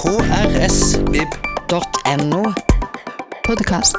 [0.00, 1.72] krsvib.no.
[3.44, 3.96] Podkast.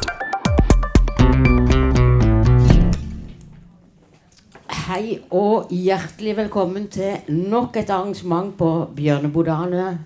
[4.87, 9.99] Hei og hjertelig velkommen til nok et arrangement på Bjørnebodane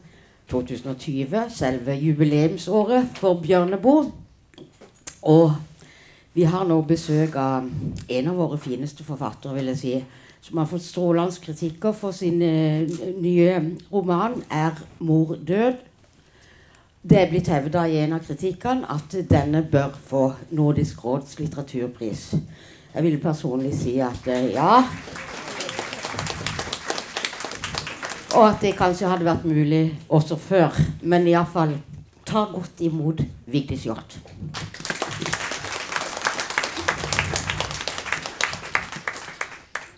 [0.51, 1.47] 2020.
[1.55, 4.11] Selve jubileumsåret for Bjørneboe.
[5.31, 5.55] Og
[6.35, 7.71] vi har nå besøk av
[8.09, 10.03] en av våre fineste forfattere, vil jeg si.
[10.45, 12.85] Som har fått strålende kritikker for sin eh,
[13.17, 15.94] nye roman 'Er mor død'.
[17.09, 20.21] Det er blitt hevda i en av kritikkene at denne bør få
[20.57, 22.23] Nordisk råds litteraturpris.
[22.95, 24.79] Jeg vil personlig si at eh, ja.
[28.33, 30.81] Og at det kanskje hadde vært mulig også før.
[31.05, 31.77] Men iallfall
[32.25, 34.17] ta godt imot Vigdis Hjorth.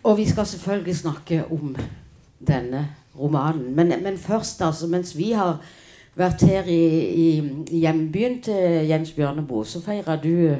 [0.03, 1.71] Og vi skal selvfølgelig snakke om
[2.47, 3.71] denne romanen.
[3.75, 5.61] Men, men først, altså, mens vi har
[6.17, 6.81] vært her i,
[7.17, 10.55] i hjembyen til Jens Bjørneboe, så feira du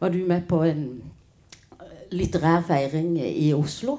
[0.00, 0.84] Var du med på en
[2.10, 3.98] litterær feiring i Oslo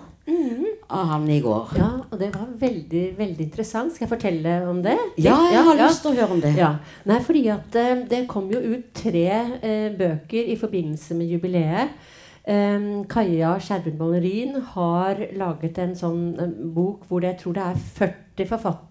[0.92, 1.76] av han i går?
[1.78, 3.94] Ja, og det var veldig veldig interessant.
[3.94, 4.98] Skal jeg fortelle om det?
[5.22, 6.56] Ja, jeg har lyst til å høre om det.
[6.58, 6.74] Ja.
[7.08, 9.28] Nei, fordi at eh, det kom jo ut tre
[9.62, 11.96] eh, bøker i forbindelse med jubileet.
[12.42, 17.68] Um, Kaja Skjerven Ballerin har laget en sånn um, bok hvor det, jeg tror det
[17.68, 18.88] er 40 forfatt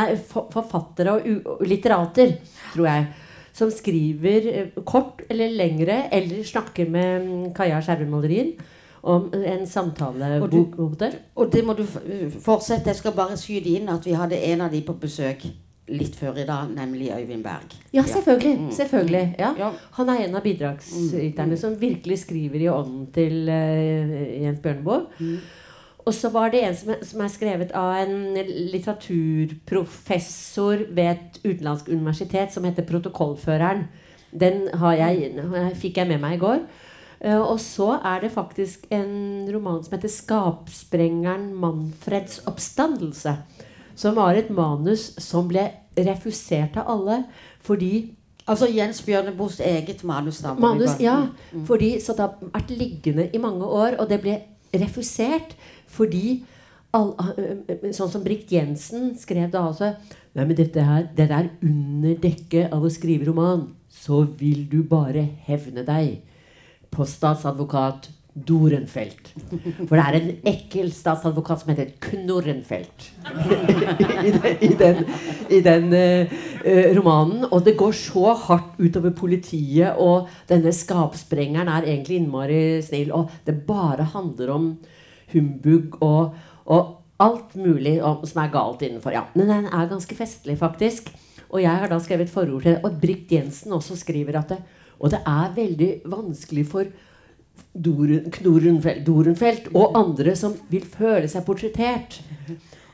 [0.00, 2.36] nei, forfattere og, litterater,
[2.72, 3.06] tror jeg,
[3.60, 8.54] som skriver eh, kort eller lengre, eller snakker med mm, Kaja Skjervemalerien.
[9.00, 10.74] Om en samtalebok.
[11.40, 11.86] Og det må du
[12.44, 12.90] fortsette.
[12.90, 15.46] Jeg skal bare skyte inn at vi hadde en av de på besøk
[15.90, 17.76] litt før i dag, nemlig Øyvind Berg.
[17.94, 18.52] Ja, selvfølgelig.
[18.58, 18.70] Mm.
[18.76, 19.54] selvfølgelig ja.
[19.58, 19.70] Ja.
[19.96, 25.00] Han er en av bidragsyterne som virkelig skriver i ånden til uh, Jens Bjørneboe.
[26.06, 28.34] Og så var det en som, som er skrevet av en
[28.72, 33.80] litteraturprofessor ved et utenlandsk universitet som heter Protokollføreren.
[34.30, 35.32] Den har jeg,
[35.80, 36.58] fikk jeg med meg i går.
[37.20, 43.36] Eh, og så er det faktisk en roman som heter 'Skapsprengeren Manfreds oppstandelse'.
[43.94, 47.24] Som var et manus som ble refusert av alle
[47.60, 48.16] fordi
[48.48, 50.38] Altså Jens Bjørneboes eget manus.
[50.38, 51.26] da, Manus, ja.
[51.66, 54.40] Fordi, så det har vært liggende i mange år, og det ble
[54.74, 55.54] refusert
[56.00, 56.40] fordi
[56.96, 57.12] all,
[57.94, 59.94] Sånn som Brikt Jensen skrev da altså
[60.30, 63.64] Nei, men dette her, dette er under dekket av å skrive roman.
[63.90, 66.20] Så vil du bare hevne deg
[66.94, 69.32] på statsadvokat Dorenfelt.
[69.88, 73.08] For det er en ekkel statsadvokat som heter Knorrenfelt
[74.28, 75.00] i den, i den,
[75.50, 77.48] i den eh, eh, romanen.
[77.50, 83.10] Og det går så hardt utover politiet, og denne skapsprengeren er egentlig innmari snill.
[83.18, 84.70] Og det bare handler om
[85.32, 86.34] humbug og,
[86.66, 89.14] og alt mulig om, som er galt innenfor.
[89.14, 91.10] Ja, men den er ganske festlig, faktisk.
[91.50, 92.80] Og jeg har da skrevet forord til det.
[92.86, 94.60] Og Britt Jensen også skriver at det
[95.00, 96.84] Og det er veldig vanskelig for
[97.72, 98.26] Doren,
[99.06, 102.20] Dorenfelt og andre som vil føle seg portrettert.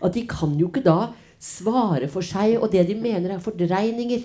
[0.04, 1.08] At de kan jo ikke da
[1.42, 4.22] svare for seg, og det de mener er fordreininger.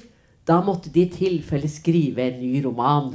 [0.48, 3.12] Da måtte de i tilfelle skrive en ny roman.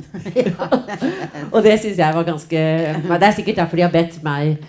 [1.54, 2.60] og det syns jeg var ganske
[3.02, 4.62] Det er sikkert derfor de har bedt meg,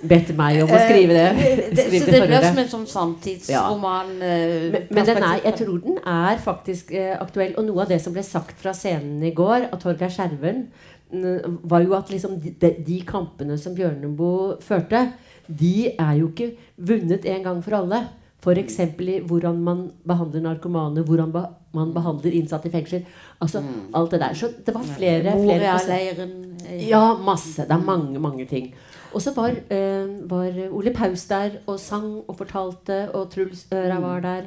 [0.00, 1.26] bedt meg om å skrive det.
[1.36, 4.14] Eh, det, så det ble som en sånn samtidsroman?
[4.16, 4.30] Ja.
[4.72, 7.52] Men, men den er, jeg tror den er faktisk eh, aktuell.
[7.60, 10.64] Og noe av det som ble sagt fra scenen i går av Torgeir Skjerven,
[11.08, 15.10] var jo at liksom de, de, de kampene som Bjørneboe førte,
[15.48, 16.50] de er jo ikke
[16.88, 18.02] vunnet en gang for alle.
[18.38, 18.78] F.eks.
[18.78, 23.02] i hvordan man behandler narkomane, hvordan be man behandler innsatte i fengsel.
[23.42, 23.60] Altså
[23.94, 24.34] alt det der.
[24.34, 26.28] Så det var flere, flere
[26.68, 27.62] eh, ja, masse.
[27.62, 28.70] Det er mange, mange ting.
[29.12, 34.00] Og så var, øh, var Ole Paus der og sang og fortalte, og Truls Øra
[34.00, 34.42] var der.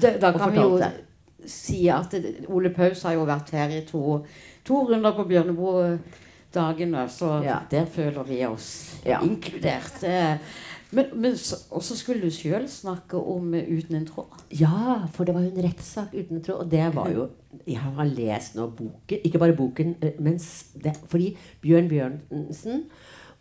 [0.00, 0.80] det, Da kan vi jo
[1.46, 2.14] si at
[2.48, 4.24] Ole Paus har jo vært her i to,
[4.64, 7.58] to runder på Bjørneboe-dagene, så Ja.
[7.70, 9.20] der føler vi oss Ja.
[9.20, 10.02] inkludert.
[10.94, 14.42] Men, men så- skulle du sjøl snakke om eh, 'Uten en tråd'.
[14.60, 16.64] Ja, for det var jo en rettssak uten en tråd.
[16.64, 17.28] Og det var jo
[17.66, 19.18] Jeg har lest nå boken.
[19.24, 20.38] Ikke bare boken, eh, men
[20.82, 22.84] det, fordi Bjørn Bjørnsen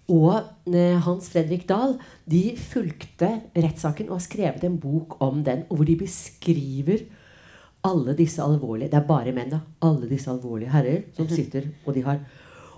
[0.10, 1.98] og eh, Hans Fredrik Dahl
[2.30, 7.06] de fulgte rettssaken og har skrevet en bok om den, og hvor de beskriver
[7.84, 9.60] alle disse alvorlige Det er bare menn, da.
[9.82, 12.20] Alle disse alvorlige herrer som sitter, og de har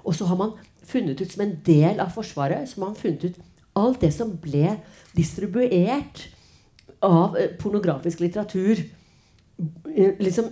[0.03, 0.51] Og så har man
[0.83, 3.37] funnet ut, som en del av Forsvaret, så har man funnet ut
[3.75, 4.77] alt det som ble
[5.15, 6.25] distribuert
[7.05, 8.83] av eh, pornografisk litteratur.
[9.95, 10.51] Eh, Liksom,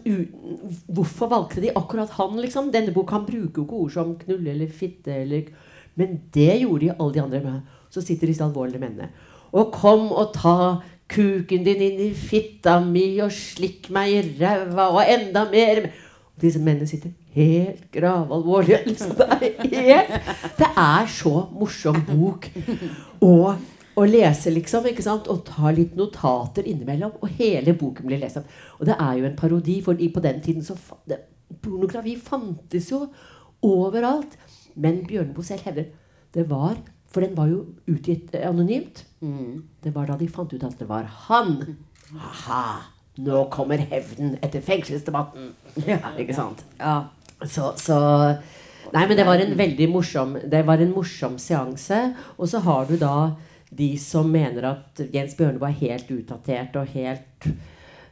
[0.88, 2.38] hvorfor valgte de akkurat han?
[2.42, 2.72] liksom?
[2.72, 5.12] Denne boka han bruker jo ikke ord som knulle eller fitte.
[5.24, 5.50] Eller,
[5.96, 7.62] men det gjorde de alle de andre med.
[7.92, 9.10] Så sitter disse alvorlige mennene.
[9.54, 10.82] Og kom og ta
[11.14, 15.86] kuken din inn i fitta mi og slikk meg i ræva og enda mer.
[16.34, 18.80] Og disse mennene sitter helt gravalvorlig.
[18.88, 19.16] Liksom.
[19.20, 22.48] Det, er helt, det er så morsom bok
[23.24, 23.34] å,
[23.96, 24.88] å lese, liksom.
[24.92, 25.30] ikke sant?
[25.32, 27.18] Og ta litt notater innimellom.
[27.22, 28.42] Og hele boken blir lest.
[28.80, 30.78] Og det er jo en parodi, for på den tiden så
[31.10, 31.24] det,
[31.64, 33.06] Pornografi fantes jo
[33.64, 34.38] overalt.
[34.74, 35.92] Men Bjørneboe selv hevder
[36.34, 36.80] det var
[37.14, 39.04] For den var jo utgitt eh, anonymt.
[39.84, 41.60] Det var da de fant ut at det var han.
[42.18, 42.64] Aha!
[43.22, 45.52] Nå kommer hevnen etter fengselsdebatten.
[45.86, 46.64] Ja, Ikke sant?
[46.80, 46.96] Ja.
[47.50, 47.98] Så, så
[48.94, 52.00] Nei, men det var en veldig morsom Det var en morsom seanse.
[52.38, 53.34] Og så har du da
[53.74, 57.54] de som mener at Jens Bjørneboe er helt utdatert og helt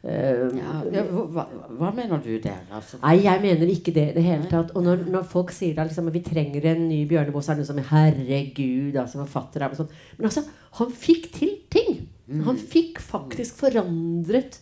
[0.01, 1.43] Uh, Ja, hva,
[1.77, 2.63] hva mener du der?
[2.73, 4.71] Altså, Nei, jeg mener ikke det i det hele tatt.
[4.73, 7.67] Og når, når folk sier da liksom, vi trenger en ny Bjørneboe, så er det
[7.67, 9.93] noe som Herregud, altså forfatter er sånt.
[10.17, 10.41] Men altså,
[10.79, 12.01] han fikk til ting.
[12.47, 14.57] Han fikk faktisk forandret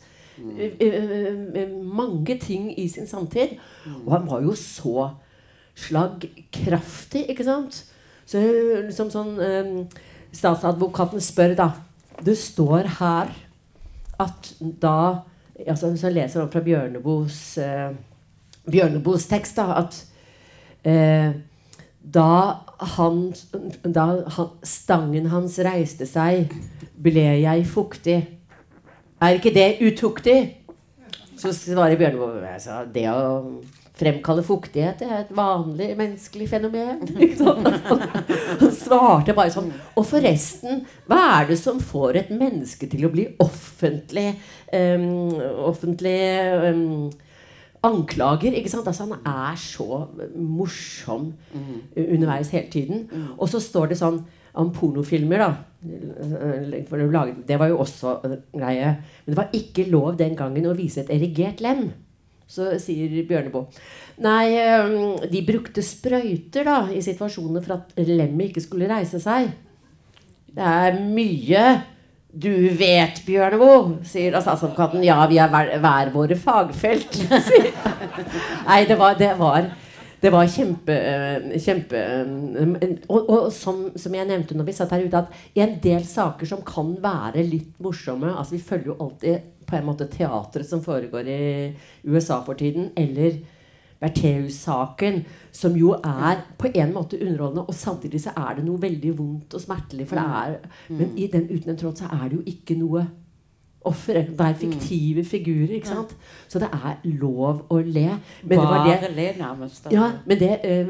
[1.84, 3.58] mange ting i sin samtid.
[4.06, 5.10] Og han var jo så
[5.80, 7.84] slagkraftig, ikke sant?
[8.30, 8.42] Så
[8.86, 9.38] liksom sånn
[10.36, 11.70] Statsadvokaten spør da
[12.22, 13.32] Det står her
[14.20, 15.24] at da
[15.68, 17.90] altså Hvis jeg leser om fra Bjørneboes eh,
[18.70, 19.96] Bjørneboes tekst, da, at
[20.86, 21.32] eh,
[22.00, 22.32] da,
[22.96, 23.22] han,
[23.82, 26.52] da han, stangen hans reiste seg,
[26.94, 28.20] ble jeg fuktig.
[29.20, 30.38] Er ikke det utuktig?
[31.40, 33.60] Så svarer Bjørneboe altså, det å
[34.00, 37.02] fremkalle fuktighet er et vanlig menneskelig fenomen.
[38.62, 43.12] Han svarte bare sånn Og forresten, hva er det som får et menneske til å
[43.12, 44.30] bli offentlig
[44.72, 45.36] um,
[45.68, 46.20] Offentlig
[46.64, 47.10] um,
[47.84, 48.56] anklager?
[48.56, 48.88] ikke sant?
[48.88, 50.06] Altså Han er så
[50.36, 51.34] morsom
[51.96, 53.08] underveis hele tiden.
[53.38, 54.24] Og så står det sånn
[54.56, 55.50] om pornofilmer, da.
[55.84, 58.18] Å lage- Det var jo også
[58.54, 58.98] greie.
[59.26, 61.92] Men det var ikke lov den gangen å vise et erigert lem.
[62.50, 63.68] Så sier Bjørneboe
[64.26, 69.52] Nei, de brukte sprøyter da i situasjoner for at lemmet ikke skulle reise seg.
[70.56, 71.84] Det er mye
[72.34, 75.02] du vet, Bjørneboe, sier statsadvokaten.
[75.04, 77.16] Ja, vi er hver, hver våre fagfelt.
[78.68, 79.70] Nei, det var, det var
[80.22, 84.92] det var kjempe, øh, kjempe øh, Og, og som, som jeg nevnte når vi satt
[84.92, 88.92] her ute, at i en del saker som kan være litt morsomme altså Vi følger
[88.92, 91.42] jo alltid på en måte teatret som foregår i
[92.10, 93.38] USA for tiden, eller
[94.00, 99.12] Bertheus-saken, som jo er på en måte underholdende, og samtidig så er det noe veldig
[99.18, 100.08] vondt og smertelig.
[100.08, 100.56] For det er,
[100.90, 103.06] Men i den uten en tråd så er det jo ikke noe
[103.82, 104.14] offer.
[104.14, 105.76] Det er fiktive figurer.
[105.76, 106.16] ikke sant?
[106.48, 108.10] Så det er lov å le.
[108.44, 109.84] Men det var det le nærmest.
[109.84, 109.90] da.
[109.94, 110.86] ja, men det eh,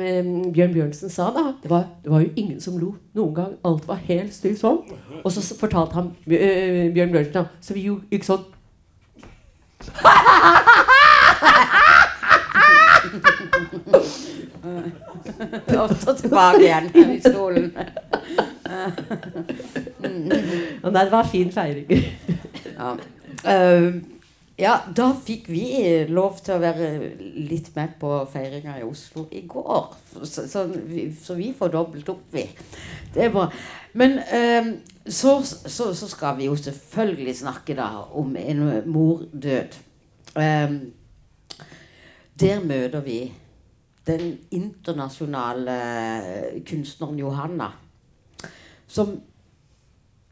[0.54, 3.54] Bjørn Bjørnsen sa da det var, det var jo ingen som lo noen gang.
[3.66, 4.80] Alt var helt stille sånn.
[5.24, 8.44] Og så fortalte han eh, Bjørn Bjørnsen da, Så vi gikk sånn
[15.80, 17.72] Og så tilbake igjen i stolen.
[20.84, 21.88] Og det var fin feiring.
[22.80, 22.96] Ja.
[23.44, 24.00] Uh,
[24.60, 25.64] ja, da fikk vi
[26.12, 26.88] lov til å være
[27.48, 29.94] litt med på feiringa i Oslo i går.
[30.24, 32.44] Så, så, vi, så vi får dobbelt opp, vi.
[33.14, 33.46] Det er bra.
[34.00, 34.74] Men uh,
[35.10, 37.90] så, så, skal vi jo selvfølgelig snakke da
[38.20, 39.78] om en mordød.
[40.38, 40.76] Eh,
[42.40, 43.33] der møter vi
[44.07, 45.80] den internasjonale
[46.68, 47.71] kunstneren Johanna,
[48.88, 49.18] som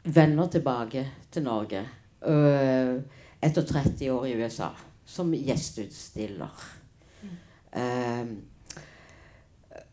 [0.04, 1.82] vender tilbake til Norge
[2.26, 3.00] øh,
[3.42, 4.68] etter 30 år i USA
[5.08, 6.64] som gjesteutstiller.
[7.76, 8.26] Eh,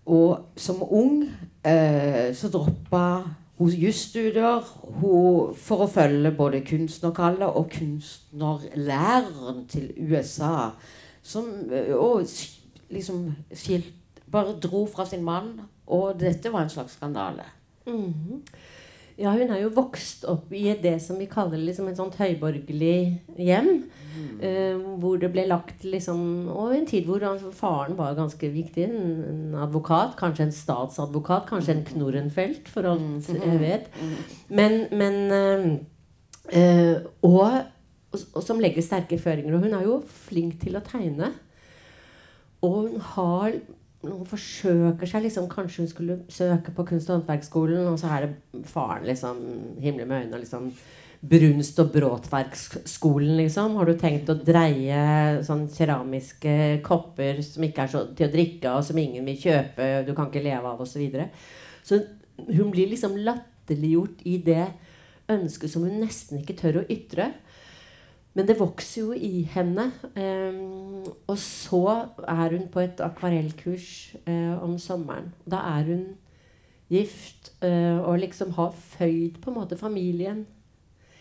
[0.05, 1.24] og som ung
[1.65, 3.24] uh, så droppa
[3.58, 4.62] hun jusstudier
[5.55, 10.75] for å følge både kunstnerkallet og kunstnerlæreren til USA.
[11.25, 11.48] Som
[11.96, 12.27] og
[12.94, 13.94] liksom skilt,
[14.32, 15.55] bare dro fra sin mann.
[15.88, 17.46] Og dette var en slags skandale.
[17.88, 18.41] Mhm.
[19.15, 23.22] Ja, hun er jo vokst opp i det som vi kaller liksom et sånt høyborgerlig
[23.39, 23.69] hjem.
[24.43, 28.89] eh, hvor det ble lagt liksom Og en tid hvor altså, faren var ganske viktig.
[28.89, 30.17] En, en advokat.
[30.19, 31.48] Kanskje en statsadvokat.
[31.48, 33.88] Kanskje en Knorrenfelt, for alt jeg vet.
[34.50, 35.65] Men, men eh,
[36.60, 37.63] eh, og,
[38.12, 39.55] og, og som legger sterke føringer.
[39.55, 41.31] Og hun er jo flink til å tegne.
[42.65, 43.60] Og hun har
[44.12, 48.27] hun forsøker seg liksom Kanskje hun skulle søke på kunst- og håndverksskolen, og så er
[48.27, 49.41] det faren liksom
[49.81, 50.71] himler med øynene liksom
[51.25, 53.77] Brunst- og bråtverksskolen, liksom.
[53.79, 58.69] Har du tenkt å dreie sånn keramiske kopper som ikke er så til å drikke
[58.69, 60.91] av, som ingen vil kjøpe, du kan ikke leve av, osv.
[60.91, 61.29] Så, videre.
[61.81, 62.01] så
[62.51, 64.67] hun blir liksom latterliggjort i det
[65.31, 67.31] ønsket som hun nesten ikke tør å ytre.
[68.35, 69.91] Men det vokser jo i henne.
[70.15, 71.83] Um, og så
[72.27, 75.31] er hun på et akvarellkurs uh, om sommeren.
[75.47, 76.03] Da er hun
[76.91, 80.43] gift uh, og liksom har føyd på en måte familien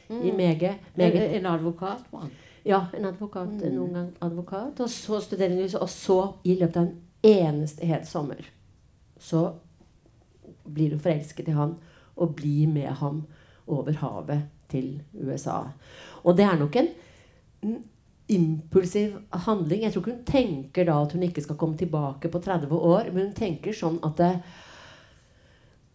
[0.08, 0.24] mm.
[0.26, 2.34] i meget, meget En, en advokatmann?
[2.64, 3.48] Ja, en advokat.
[3.48, 3.74] Mm.
[3.74, 4.80] Noen gang advokat.
[4.80, 8.42] Og så studerer hun, og så, i løpet av en eneste hel sommer,
[9.18, 9.52] så
[10.64, 11.76] blir hun forelsket i han
[12.16, 13.24] og blir med ham
[13.66, 15.60] over havet til USA.
[16.24, 16.88] Og det er nok en
[18.28, 19.82] impulsiv handling.
[19.84, 23.10] Jeg tror ikke hun tenker da at hun ikke skal komme tilbake på 30 år,
[23.12, 24.30] men hun tenker sånn at det,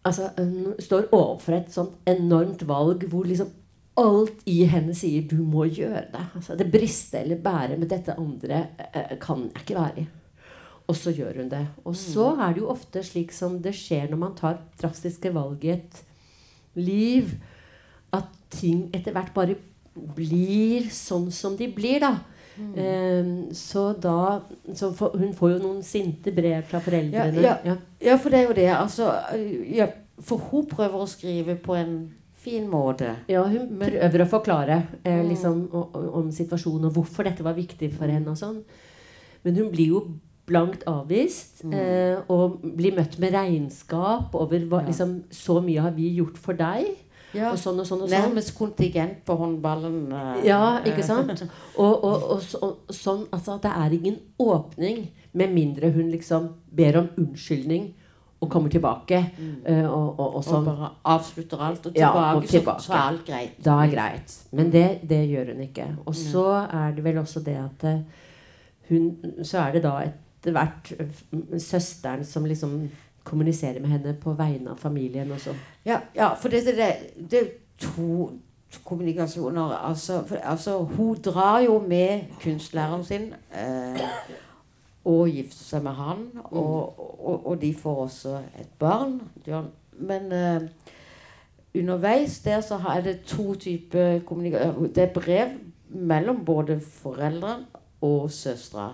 [0.06, 3.50] altså, Hun står overfor et sånt enormt valg hvor liksom
[4.00, 6.30] alt i henne sier 'du må gjøre det'.
[6.36, 10.06] Altså, det briste eller bære med dette andre eh, kan jeg ikke være i.
[10.88, 11.66] Og så gjør hun det.
[11.84, 12.40] Og så mm.
[12.40, 16.04] er det jo ofte slik som det skjer når man tar drastiske valg i et
[16.74, 17.34] liv,
[18.12, 19.54] at ting etter hvert bare
[19.94, 22.14] blir sånn som de blir, da.
[22.60, 22.72] Mm.
[22.76, 24.42] Um, så da
[24.76, 27.40] så for, Hun får jo noen sinte brev fra foreldrene.
[27.40, 28.16] Ja, ja, ja.
[28.20, 28.70] for det er jo det.
[28.74, 29.10] Altså,
[30.20, 31.94] for hun prøver å skrive på en
[32.40, 33.14] fin måte.
[33.28, 35.28] Ja, hun prøver å forklare eh, mm.
[35.28, 38.32] liksom, om, om, situasjonen og hvorfor dette var viktig for henne.
[38.32, 38.62] og sånn.
[39.44, 40.02] Men hun blir jo
[40.50, 41.74] blankt avvist mm.
[41.76, 46.58] eh, og blir møtt med regnskap over hva, liksom, Så mye har vi gjort for
[46.58, 46.88] deg.
[47.36, 48.16] Ja, og sånn og sånn og sånn.
[48.16, 50.02] Nærmest kontingent på håndballen.
[50.10, 51.30] Eh, ja, ikke sant?
[51.76, 55.04] Og, og, og, og, sånn altså det er ingen åpning
[55.38, 57.90] med mindre hun liksom ber om unnskyldning
[58.40, 59.20] og kommer tilbake.
[59.36, 59.52] Mm.
[59.66, 60.64] Uh, og, sånn.
[60.64, 61.84] og, bare avslutter alt.
[61.84, 62.82] Og tilbake, ja, og tilbake.
[62.82, 63.60] Så, så, er alt greit.
[63.64, 64.36] Da er greit.
[64.56, 65.86] Men det, det gjør hun ikke.
[66.06, 68.26] Og så er det vel også det at uh,
[68.90, 69.12] hun
[69.46, 70.88] Så er det da etter hvert
[71.60, 72.80] søsteren som liksom
[73.30, 75.54] kommunisere med henne på vegne av familien også.
[75.86, 76.90] Ja, ja for det, det,
[77.30, 78.30] det, er to
[78.84, 79.76] kommunikasjoner.
[79.86, 84.00] Altså, for, altså, hun drar jo med kunstlæreren sin eh,
[85.04, 86.24] og gifter seg med han.
[86.44, 89.20] Og, og, og, de får også et barn.
[89.92, 90.68] Men eh,
[91.74, 94.92] underveis der så er det to typer kommunikasjon.
[94.94, 95.56] Det er brev
[95.88, 97.66] mellom både foreldrene
[98.00, 98.92] og søstera.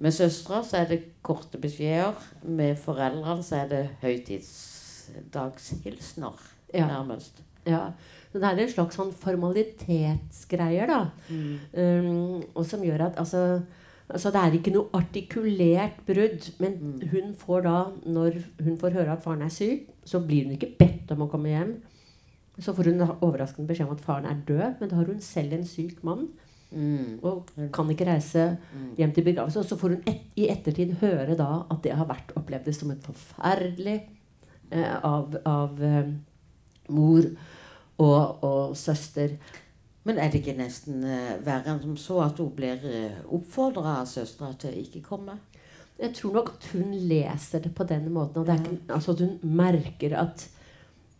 [0.00, 2.16] Med søstera så er det korte beskjeder.
[2.48, 6.32] Med foreldrene så er det høytidsdagshilsener,
[6.72, 6.86] ja.
[6.88, 7.42] nærmest.
[7.66, 7.90] Ja.
[8.32, 11.10] Så det er en slags sånn formalitetsgreier, da.
[11.28, 11.58] Mm.
[11.74, 13.60] Um, og som gjør at altså,
[14.08, 16.42] altså, Det er ikke noe artikulert brudd.
[16.62, 17.00] Men mm.
[17.12, 18.30] hun får da, når
[18.64, 21.48] hun får høre at faren er syk, så blir hun ikke bedt om å komme
[21.52, 21.72] hjem.
[22.60, 25.52] Så får hun overraskende beskjed om at faren er død, men da har hun selv
[25.56, 26.22] en syk mann.
[26.70, 27.18] Mm.
[27.26, 28.90] Og kan ikke reise mm.
[28.98, 29.62] hjem til begravelse.
[29.62, 32.92] Og så får hun et, i ettertid høre da at det har vært opplevd som
[32.94, 33.96] et forferdelig
[34.70, 36.12] eh, av, av eh,
[36.94, 37.26] mor
[38.00, 39.34] og, og, søster.
[40.06, 44.00] Men er det ikke nesten eh, verre enn som så at hun blir eh, oppfordra
[44.00, 45.36] av søstera til å ikke komme?
[46.00, 48.40] Jeg tror nok at hun leser det på den måten.
[48.40, 50.46] Og ikke, altså at hun merker at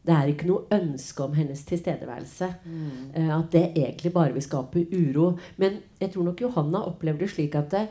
[0.07, 2.49] det er ikke noe ønske om hennes tilstedeværelse.
[2.65, 3.11] Mm.
[3.17, 5.35] Uh, at det egentlig bare vil skape uro.
[5.61, 7.85] Men jeg tror nok Johanna opplever det slik at det,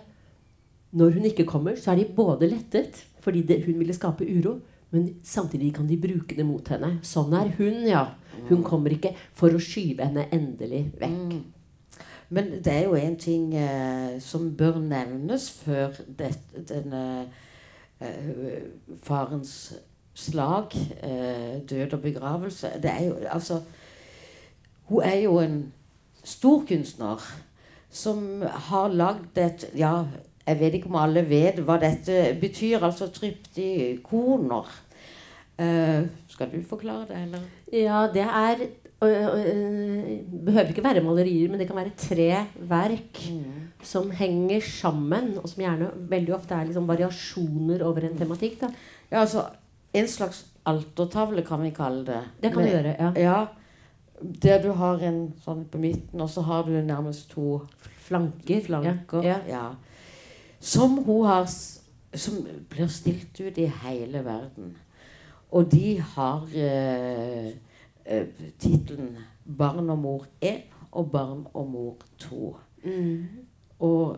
[0.92, 4.56] når hun ikke kommer, så er de både lettet fordi det, hun ville skape uro,
[4.92, 6.96] men samtidig kan de bruke det mot henne.
[7.06, 8.06] Sånn er hun, ja.
[8.48, 11.34] Hun kommer ikke for å skyve henne endelig vekk.
[11.36, 11.42] Mm.
[12.30, 16.32] Men det er jo en ting eh, som bør nevnes før det,
[16.70, 17.04] denne
[18.00, 18.66] eh,
[19.04, 19.54] farens
[20.20, 23.62] slag, eh, død og begravelse det er jo, altså,
[24.90, 25.74] Hun er jo en
[26.24, 27.24] stor kunstner
[27.90, 30.04] som har lagd et Ja,
[30.48, 34.70] jeg vet ikke om alle vet hva dette betyr, altså tryptikoner.
[35.60, 37.40] Eh, skal du forklare det, eller?
[37.72, 38.66] Ja, det er
[39.00, 43.70] behøver ikke være malerier, men det kan være tre verk mm.
[43.84, 48.60] som henger sammen, og som gjerne veldig ofte er liksom variasjoner over en tematikk.
[48.66, 48.72] Da.
[49.12, 49.46] Ja, altså
[49.94, 52.22] en slags altertavle, kan vi kalle det.
[52.42, 53.12] Det kan vi gjøre, ja.
[53.16, 53.46] ja.
[54.44, 57.62] Der du har en sånn på midten, og så har du nærmest to
[58.06, 58.62] flanker.
[58.66, 59.40] flanker ja.
[59.48, 59.66] Ja.
[60.60, 61.50] Som hun har
[62.14, 64.72] Som blir stilt ut i hele verden.
[65.52, 67.52] Og de har eh,
[68.12, 68.28] uh,
[68.60, 72.58] tittelen 'Barn og mor 1' og 'Barn og mor 2'.
[72.84, 73.28] Mm.
[73.80, 74.18] Og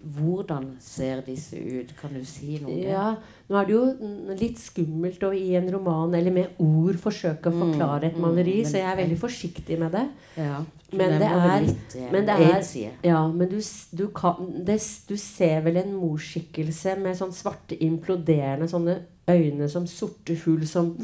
[0.00, 1.92] hvordan ser disse ut?
[1.98, 2.76] Kan du si noe?
[2.80, 3.12] Ja,
[3.50, 7.54] Nå er det jo litt skummelt å i en roman eller med ord forsøke å
[7.54, 10.04] mm, forklare et mm, maleri, så jeg er veldig forsiktig med det.
[10.38, 10.60] Ja,
[10.94, 12.64] men, det er, litt, men det er
[13.06, 13.58] ja, men du,
[13.98, 14.78] du, kan, det,
[15.10, 20.94] du ser vel en morskikkelse med sånn svarte, imploderende sånne øyne som sorte hull som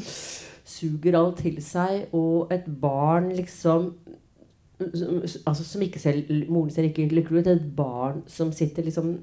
[0.67, 3.91] suger alt til seg, og et barn liksom
[4.79, 7.47] altså Som ikke selv Moren ser ikke lykkelig ut.
[7.47, 9.17] Et barn som sitter liksom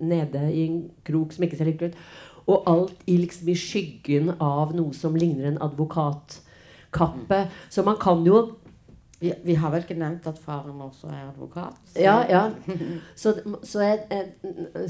[0.00, 2.02] nede i en krok som ikke ser lykkelig ut.
[2.46, 7.40] Og alt i, liksom, i skyggen av noe som ligner en advokatkappe.
[7.70, 8.44] Så man kan jo
[9.20, 11.78] vi, vi, har vel ikke nevnt at faren også er advokat?
[11.88, 12.00] Så.
[12.00, 12.42] Ja, ja.
[13.16, 14.26] Så, så, jeg,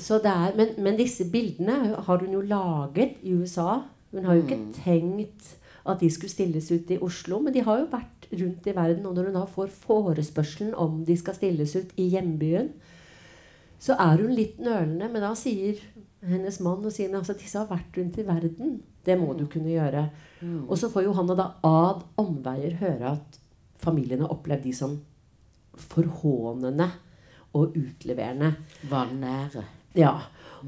[0.02, 3.84] så det er, men, men, disse bildene har hun jo laget i USA.
[4.10, 4.72] Hun har jo ikke mm.
[4.82, 5.54] tenkt
[5.86, 9.06] at de skulle stilles ut i Oslo, men de har jo vært rundt i verden.
[9.06, 12.72] Og når hun da får forespørselen om de skal stilles ut i hjembyen,
[13.82, 15.10] så er hun litt nølende.
[15.12, 15.80] Men da sier
[16.26, 18.78] hennes mann og sier altså, disse har vært rundt i verden.
[19.06, 19.50] Det må du mm.
[19.52, 20.06] kunne gjøre.
[20.40, 20.62] Mm.
[20.66, 23.40] Og så får Johanna da ad omveier høre at
[23.80, 24.96] familien har opplevd de som
[25.76, 26.88] forhånende
[27.56, 28.54] og utleverende.
[28.90, 29.64] Vanære.
[29.96, 30.12] Ja.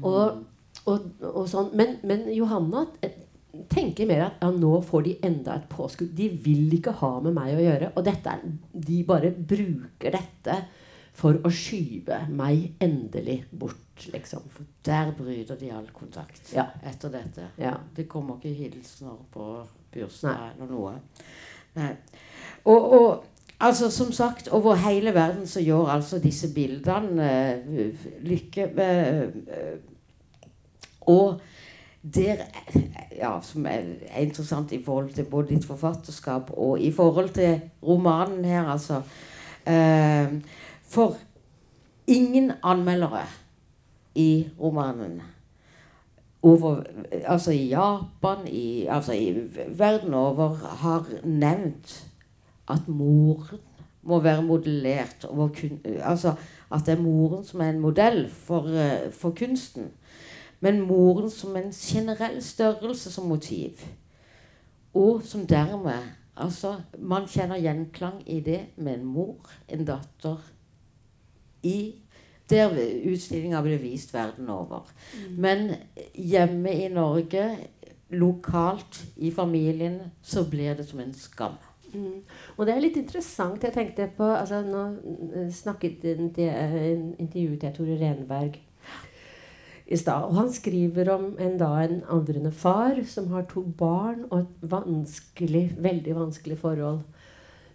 [0.01, 0.43] Og,
[0.85, 1.73] og, og sånn.
[1.77, 2.85] Men, men, Johanna
[3.69, 6.11] tenker mer at ja, nå får de enda et påskudd.
[6.17, 7.91] De vil ikke ha med meg å gjøre.
[7.95, 8.35] Og dette,
[8.73, 10.57] de bare bruker dette
[11.19, 14.05] for å skyve meg endelig bort.
[14.13, 14.45] Liksom.
[14.53, 16.69] For der bryter de all kontakt ja.
[16.87, 17.49] etter dette.
[17.59, 17.73] Ja.
[17.95, 19.49] Det kommer ikke hilsener på
[19.91, 20.93] bursdag eller noe.
[21.75, 21.91] Nei.
[22.69, 23.25] Og, og,
[23.59, 27.29] altså, som sagt, over hele verden så gjør altså disse bildene
[27.65, 29.75] uh, lykke uh,
[31.09, 31.41] Og
[32.03, 32.35] der
[33.17, 37.61] ja, Som er, er, interessant i forhold til både ditt forfatterskap og i forhold til
[37.83, 39.01] romanen her, altså.
[39.67, 40.41] Eh,
[40.83, 41.17] for
[42.07, 43.25] ingen anmeldere
[44.15, 45.21] i romanen
[46.41, 46.83] over,
[47.25, 49.35] altså i Japan, i, altså i
[49.67, 52.07] verden over, har nevnt
[52.69, 53.59] at moren
[54.01, 55.25] må være modellert.
[55.29, 56.33] Kun, altså
[56.71, 59.89] at det er moren som er en modell for, uh, for, kunsten.
[60.59, 63.85] Men moren som en generell størrelse som motiv.
[64.93, 70.37] Og som dermed Altså, man kjenner gjenklang i det med en mor, en datter,
[71.63, 71.95] i
[72.49, 72.71] der
[73.11, 74.87] utstillinga ble vist verden over.
[75.13, 75.33] Mm.
[75.41, 75.65] Men
[76.15, 77.43] hjemme i Norge,
[78.09, 81.59] lokalt i familien, så blir det som en skam.
[81.93, 82.23] Mm.
[82.57, 83.63] Og det er litt interessant.
[83.63, 84.81] Jeg tenkte på altså, Nå
[85.35, 88.59] eh, snakket intervjuet jeg Tore Renberg
[89.89, 90.29] i stad.
[90.29, 94.71] Og han skriver om en, da, en aldrende far som har to barn og et
[94.71, 97.01] vanskelig, veldig vanskelig forhold.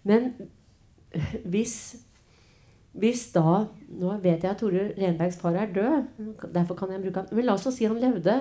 [0.07, 0.33] Men
[1.51, 1.97] hvis,
[2.93, 6.07] hvis da Nå vet jeg at Tore Renbergs far er død,
[6.55, 7.31] derfor kan jeg bruke han.
[7.31, 8.35] Men la oss si han levde,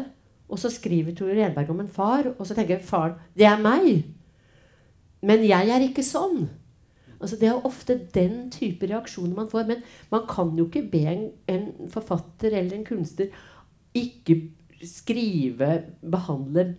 [0.49, 4.03] og så skriver Tore Renberg om en far, og så tenker faren Det er meg!
[5.23, 6.49] Men jeg er ikke sånn.
[7.23, 9.69] Altså, det er ofte den type reaksjoner man får.
[9.69, 13.31] Men man kan jo ikke be en, en forfatter eller en kunstner
[13.97, 14.39] ikke
[14.83, 15.69] skrive,
[16.01, 16.73] behandle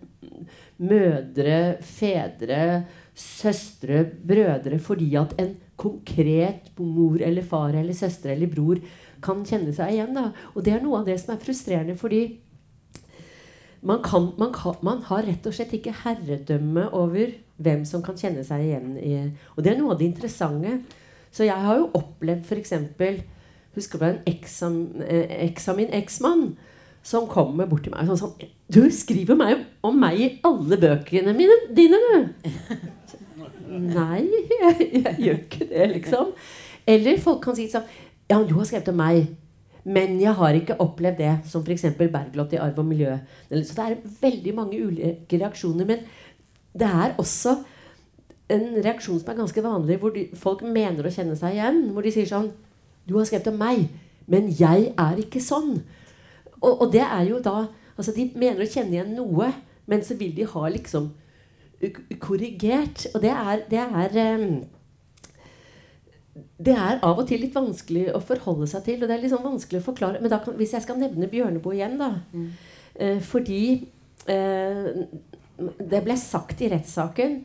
[0.77, 8.81] mødre, fedre, søstre, brødre fordi at en konkret mor eller far eller søster eller bror
[9.23, 10.15] kan kjenne seg igjen.
[10.15, 10.29] Da.
[10.53, 12.23] Og det er noe av det som er frustrerende, fordi
[13.85, 18.17] man, kan, man, kan, man har rett og slett ikke herredømme over hvem som kan
[18.19, 19.15] kjenne seg igjen i
[19.55, 20.79] Og det er noe av det interessante.
[21.31, 22.73] Så jeg har jo opplevd f.eks.
[23.75, 26.53] Husker du en eksam, eh, eksamin eksmann
[27.05, 30.77] som kommer bort til meg og sånn, sånn 'Du skriver meg om meg i alle
[30.81, 32.29] bøkene mine, dine, du.'
[33.75, 36.31] Nei, jeg, jeg, gjør ikke det, liksom.
[36.87, 37.85] Eller folk kan si sånn
[38.29, 39.27] 'Ja, du har skrevet om meg.'
[39.85, 41.83] Men jeg har ikke opplevd det, som f.eks.
[41.93, 43.19] Bergljot i Arv og miljø.
[43.51, 45.85] Så det er veldig mange ulike reaksjoner.
[45.85, 45.99] Men
[46.73, 47.59] det er også
[48.49, 51.91] en reaksjon som er ganske vanlig, hvor de, folk mener å kjenne seg igjen.
[51.93, 52.49] Hvor de sier sånn
[53.05, 53.89] 'Du har skrevet om meg,
[54.25, 55.83] men jeg er ikke sånn.'
[56.61, 57.65] Og, og det er jo da
[57.95, 59.45] Altså, de mener å kjenne igjen noe,
[59.87, 61.05] men så vil de ha liksom
[62.19, 63.05] korrigert.
[63.15, 64.57] Og det er, det er um,
[66.35, 69.01] det er av og til litt vanskelig å forholde seg til.
[69.01, 70.21] Og det er litt sånn vanskelig å forklare.
[70.23, 72.47] Men kan, hvis jeg skal nevne Bjørneboe igjen, da mm.
[72.99, 73.63] eh, Fordi
[74.31, 74.89] eh,
[75.79, 77.37] det ble sagt i rettssaken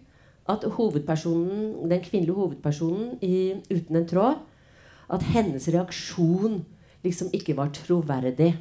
[0.50, 4.46] at hovedpersonen, den kvinnelige hovedpersonen i 'Uten en tråd'
[5.10, 6.64] At hennes reaksjon
[7.02, 8.52] liksom ikke var troverdig.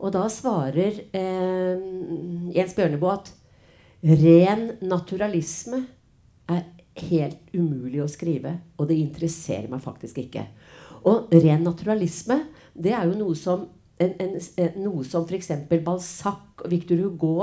[0.00, 1.80] Og da svarer eh,
[2.56, 3.32] Jens Bjørneboe at
[4.00, 5.82] ren naturalisme
[6.50, 6.64] er
[7.10, 10.46] helt umulig å skrive, og det interesserer meg faktisk ikke.
[11.08, 12.40] Og ren naturalisme,
[12.74, 13.68] det er jo noe som,
[14.00, 14.36] en, en,
[14.80, 15.52] noe som f.eks.
[15.84, 17.34] Balzac og Victor Hugo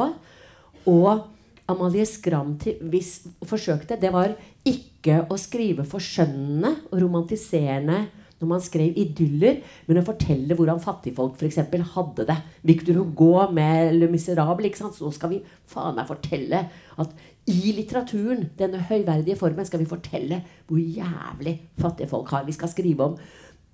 [0.87, 1.25] og
[1.67, 4.33] Amalie Skram hvis, forsøkte, det var
[4.67, 8.05] ikke å skrive forskjønnende og romantiserende
[8.41, 11.61] når man skrev idyller, men å fortelle hvordan fattigfolk f.eks.
[11.95, 12.37] hadde det.
[12.67, 14.69] Victor Hugo med Le Miserable.
[14.69, 14.97] ikke sant?
[14.97, 20.41] Så skal vi faen meg fortelle at i litteraturen, denne høyverdige formen, skal vi fortelle
[20.67, 22.47] hvor jævlig fattige folk har.
[22.47, 23.19] Vi skal skrive om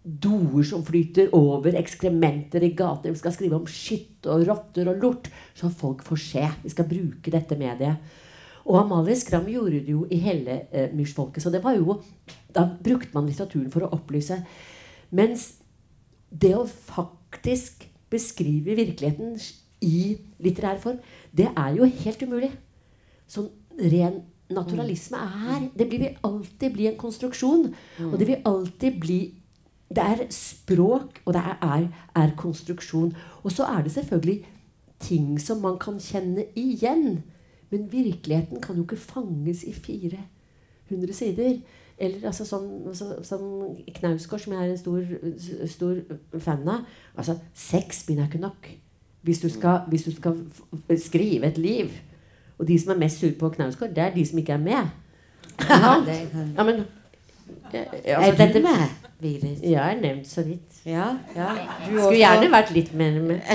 [0.03, 3.13] doer som flyter over, ekskrementer i gater.
[3.13, 6.45] Vi skal skrive om skitt og rotter og lort, så folk får se.
[6.63, 8.19] Vi skal bruke dette mediet.
[8.63, 11.43] Og Amalie Skram gjorde det jo i hele eh, myrsfolket.
[11.43, 11.97] Så det var jo
[12.53, 14.41] Da brukte man litteraturen for å opplyse.
[15.13, 15.53] Mens
[16.29, 19.37] det å faktisk beskrive virkeligheten
[19.83, 21.01] i litterær form,
[21.35, 22.51] det er jo helt umulig.
[23.29, 24.21] Sånn ren
[24.53, 27.73] naturalisme er Det vil alltid bli en konstruksjon.
[28.11, 29.21] Og det vil alltid bli
[29.93, 33.11] Det er språk, og det er, er, er konstruksjon.
[33.43, 34.45] Og så er det selvfølgelig
[34.99, 37.21] ting som man kan kjenne igjen.
[37.69, 41.59] Men virkeligheten kan jo ikke fanges i 400 sider.
[41.97, 42.63] Eller altså som,
[42.95, 43.41] som, som
[43.95, 45.01] Knausgård, som jeg er en stor,
[45.67, 45.95] stor
[46.39, 46.79] fan av.
[47.17, 48.69] Altså, sex begynner er ikke nok.
[49.21, 51.89] Hvis du, skal, hvis du skal f- skrive et liv.
[52.57, 54.83] Og de som er mest sur på Knausgård, det er de som ikke er med.
[55.69, 55.93] Ja,
[56.57, 56.83] Ja, men
[57.73, 59.61] ja, Er altså, du dette, med, Vigdis?
[59.61, 60.81] Jeg er nevnt så vidt.
[60.85, 61.47] Ja, ja.
[61.89, 63.39] Du Skulle gjerne vært litt mer med.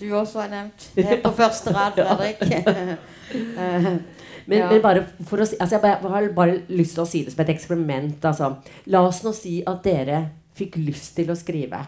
[0.00, 0.90] Du også er nevnt.
[0.96, 2.40] Helt på første rad, Fredrik.
[4.46, 4.68] Men, Ja.
[4.70, 7.40] men bare for å si, altså jeg har bare lyst til å si det som
[7.44, 8.20] et eksperiment.
[8.24, 8.56] Altså.
[8.86, 11.86] La oss nå si at dere fikk lyst til å skrive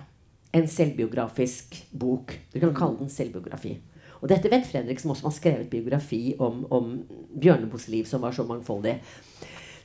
[0.56, 2.32] en selvbiografisk bok.
[2.52, 3.76] Du kan kalle den selvbiografi.
[4.22, 7.02] Og dette vet Fredrik, som også har skrevet biografi om, om
[7.38, 8.96] Bjørneboes liv, som var så mangfoldig.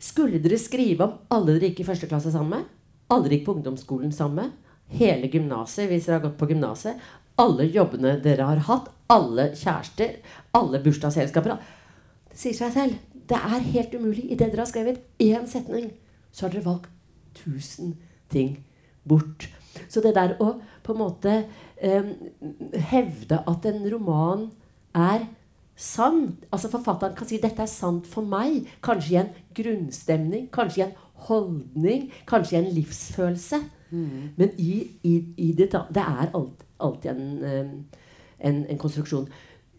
[0.02, 2.70] Skulle dere skrive om alle dere gikk i første klasse sammen med?
[3.12, 4.52] Alle dere gikk på ungdomsskolen sammen med?
[4.98, 6.96] Hele gymnaset, hvis dere har gått på gymnaset?
[7.40, 8.90] Alle jobbene dere har hatt?
[9.12, 10.18] Alle kjærester?
[10.58, 11.60] Alle bursdagsselskaper?
[12.32, 13.00] Det sier seg selv.
[13.30, 14.26] Det er helt umulig.
[14.32, 15.92] Idet dere har skrevet én setning,
[16.32, 16.90] så har dere valgt
[17.36, 17.96] tusen
[18.32, 18.58] ting
[19.08, 19.50] bort.
[19.90, 21.36] Så det der å på en måte
[21.78, 22.10] eh,
[22.92, 24.50] hevde at en roman
[24.96, 25.28] er
[25.82, 28.68] sann Altså Forfatteren kan si 'dette er sant for meg'.
[28.84, 33.62] Kanskje i en grunnstemning, kanskje i en holdning, kanskje i en livsfølelse.
[34.38, 37.86] Men i, i, i det, det er alt, alltid en,
[38.40, 39.28] en, en konstruksjon.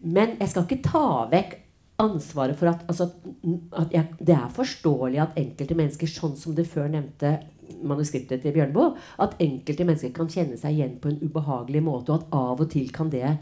[0.01, 1.55] Men jeg skal ikke ta vekk
[2.03, 3.09] ansvaret for at, altså,
[3.79, 7.37] at jeg, Det er forståelig at enkelte mennesker, sånn som det før nevnte
[7.83, 12.21] manuskriptet til Bjørneboe, at enkelte mennesker kan kjenne seg igjen på en ubehagelig måte, og
[12.23, 13.37] at av og til kan det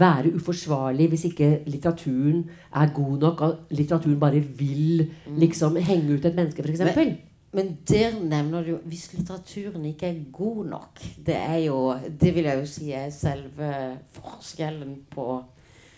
[0.00, 2.44] være uforsvarlig hvis ikke litteraturen
[2.78, 6.78] er god nok, og litteraturen bare vil liksom henge ut et menneske, f.eks.
[6.96, 7.18] Men-
[7.52, 12.30] Men der nevner du jo Hvis litteraturen ikke er god nok Det er jo Det
[12.36, 13.70] vil jeg jo si er selve
[14.14, 15.24] forskjellen på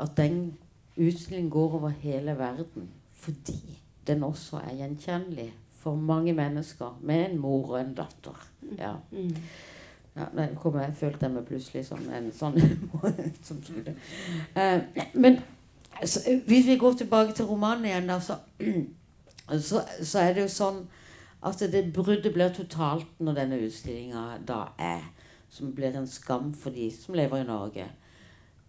[0.00, 0.54] at den
[0.96, 7.38] utstillingen går over hele verden fordi den også er gjenkjennelig for mange mennesker med en
[7.40, 8.46] mor og en datter.
[8.78, 8.94] Ja.
[10.18, 12.56] Ja, nei, kom jeg, følte jeg meg plutselig som en sånn
[13.46, 13.94] som skulle
[14.58, 14.80] Eh,
[15.14, 15.38] Men
[16.02, 18.38] så, hvis vi går tilbake til romanen igjen, da, så,
[19.68, 20.82] så, så er det jo sånn
[21.46, 25.06] at det bruddet blir totalt når denne utstillinga da er.
[25.50, 27.86] Som blir en skam for de som lever i Norge.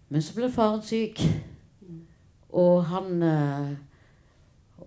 [0.10, 1.19] Men så blir faren syk.
[2.56, 3.74] Og han eh,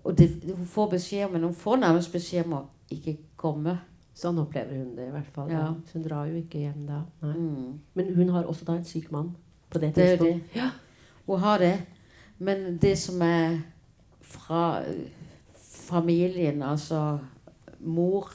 [0.03, 2.61] Og det, hun får beskjed Men hun får nærmest beskjed om å
[2.91, 3.77] ikke komme.
[4.13, 5.49] Sånn opplever hun det i hvert fall.
[5.51, 5.71] Ja.
[5.87, 7.01] Så Hun drar jo ikke hjem da.
[7.23, 7.79] Mm.
[7.97, 9.31] Men hun har også da en syk mann
[9.73, 10.33] på det Det det.
[10.55, 10.69] Ja.
[11.25, 11.77] Hun har det.
[12.37, 13.57] Men det som er
[14.21, 14.83] fra
[15.57, 17.17] familien, altså
[17.79, 18.29] mor,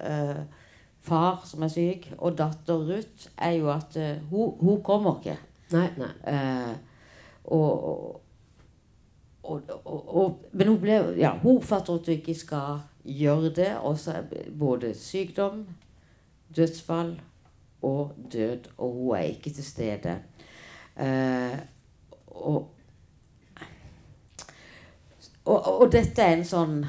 [0.00, 0.42] eh,
[1.00, 5.38] far som er syk, og datter Ruth, er jo at uh, hun, hun kommer ikke.
[5.72, 6.10] Nei, nei.
[6.28, 6.74] Eh,
[7.44, 8.21] og, og,
[9.42, 13.72] og, og, men hun, ble, ja, hun oppfatter at hun ikke skal gjøre det.
[13.82, 15.66] Og så det både sykdom,
[16.56, 17.20] dødsfall
[17.82, 18.70] og død.
[18.78, 20.18] Og hun er ikke til stede.
[20.96, 21.58] Eh,
[22.26, 22.68] og,
[25.44, 26.82] og, og dette er en sånn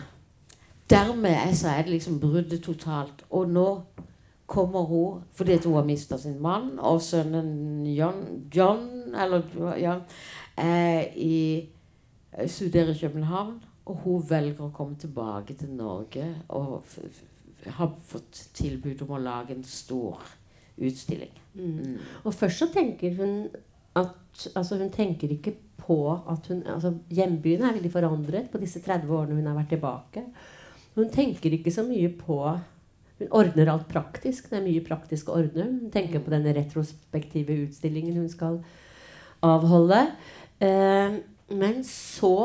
[0.91, 3.23] Dermed er, så er det liksom bruddet totalt.
[3.31, 3.67] Og nå
[4.45, 9.41] kommer hun fordi hun har mista sin mann, og sønnen John, John eller
[9.79, 9.95] ja,
[10.57, 11.69] er i
[12.47, 13.59] studerer i København.
[13.83, 16.23] Og hun velger å komme tilbake til Norge
[16.55, 16.85] og
[17.77, 20.21] har fått tilbud om å lage en stor
[20.79, 21.33] utstilling.
[21.55, 21.99] Mm.
[22.23, 23.47] Og først så tenker hun
[23.93, 28.79] at altså Hun tenker ikke på at hun altså Hjembyen er veldig forandret på disse
[28.81, 30.23] 30 årene hun har vært tilbake.
[30.95, 32.39] Hun tenker ikke så mye på
[33.19, 34.49] Hun ordner alt praktisk.
[34.49, 35.67] Det er mye praktisk å ordne.
[35.69, 38.57] Hun tenker på denne retrospektive utstillingen hun skal
[39.45, 39.99] avholde.
[40.57, 41.19] Eh,
[41.57, 42.35] men så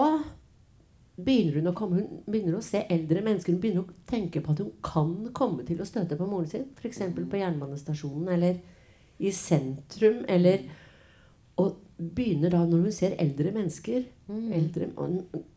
[1.19, 3.55] begynner hun komme Hun begynner å se eldre mennesker.
[3.55, 6.69] Hun begynner å tenke på at hun kan komme til å støte på moren sin.
[6.79, 7.03] F.eks.
[7.19, 8.61] på jernbanestasjonen eller
[9.19, 10.23] i sentrum.
[10.29, 10.69] Eller
[11.59, 14.93] Og begynner da, når hun ser eldre mennesker, eldre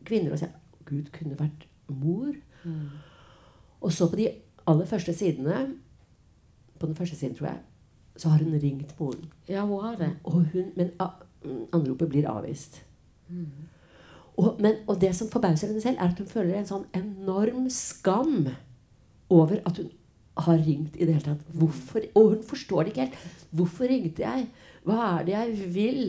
[0.04, 0.48] kvinner, å si
[0.88, 2.34] Gud kunne vært mor.
[3.82, 4.28] Og så på de
[4.66, 5.76] aller første sidene
[6.78, 7.58] På den første siden, tror jeg,
[8.18, 9.28] så har hun ringt moren.
[9.48, 10.08] Ja, hun har det.
[10.26, 10.90] Hun, men
[11.72, 12.82] anropet blir avvist.
[14.36, 17.68] Og, men, og det som forbauser henne selv, er at hun føler en sånn enorm
[17.72, 18.48] skam
[19.32, 19.90] over at hun
[20.42, 21.48] har ringt i det hele tatt.
[21.52, 22.04] Hvorfor?
[22.16, 23.46] Og hun forstår det ikke helt.
[23.52, 24.46] Hvorfor ringte jeg?
[24.88, 26.02] Hva er det jeg vil?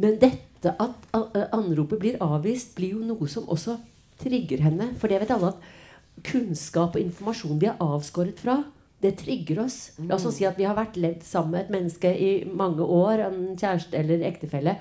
[0.00, 1.08] Men dette at
[1.52, 3.76] anropet blir avvist, blir jo noe som også
[4.22, 4.92] trigger henne.
[5.00, 8.62] For det vet alle at kunnskap og informasjon vi er avskåret fra,
[9.02, 9.92] det trigger oss.
[10.06, 13.24] La oss si at vi har vært levd sammen med et menneske i mange år,
[13.26, 14.76] en kjæreste eller ektefelle,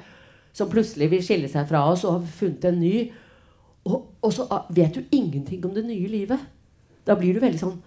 [0.53, 2.95] som plutselig vil skille seg fra oss og har funnet en ny.
[3.87, 6.43] Og, og så ah, vet du ingenting om det nye livet.
[7.07, 7.79] Da blir du veldig sånn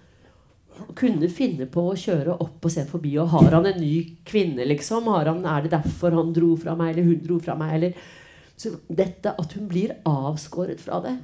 [0.99, 3.15] kunne finne på å kjøre opp og se forbi.
[3.23, 3.95] Og har han en ny
[4.27, 5.07] kvinne, liksom?
[5.13, 7.77] Han, er det derfor han dro fra meg, eller hun dro fra meg?
[7.79, 8.09] Eller,
[8.59, 11.15] så dette at hun blir avskåret fra det,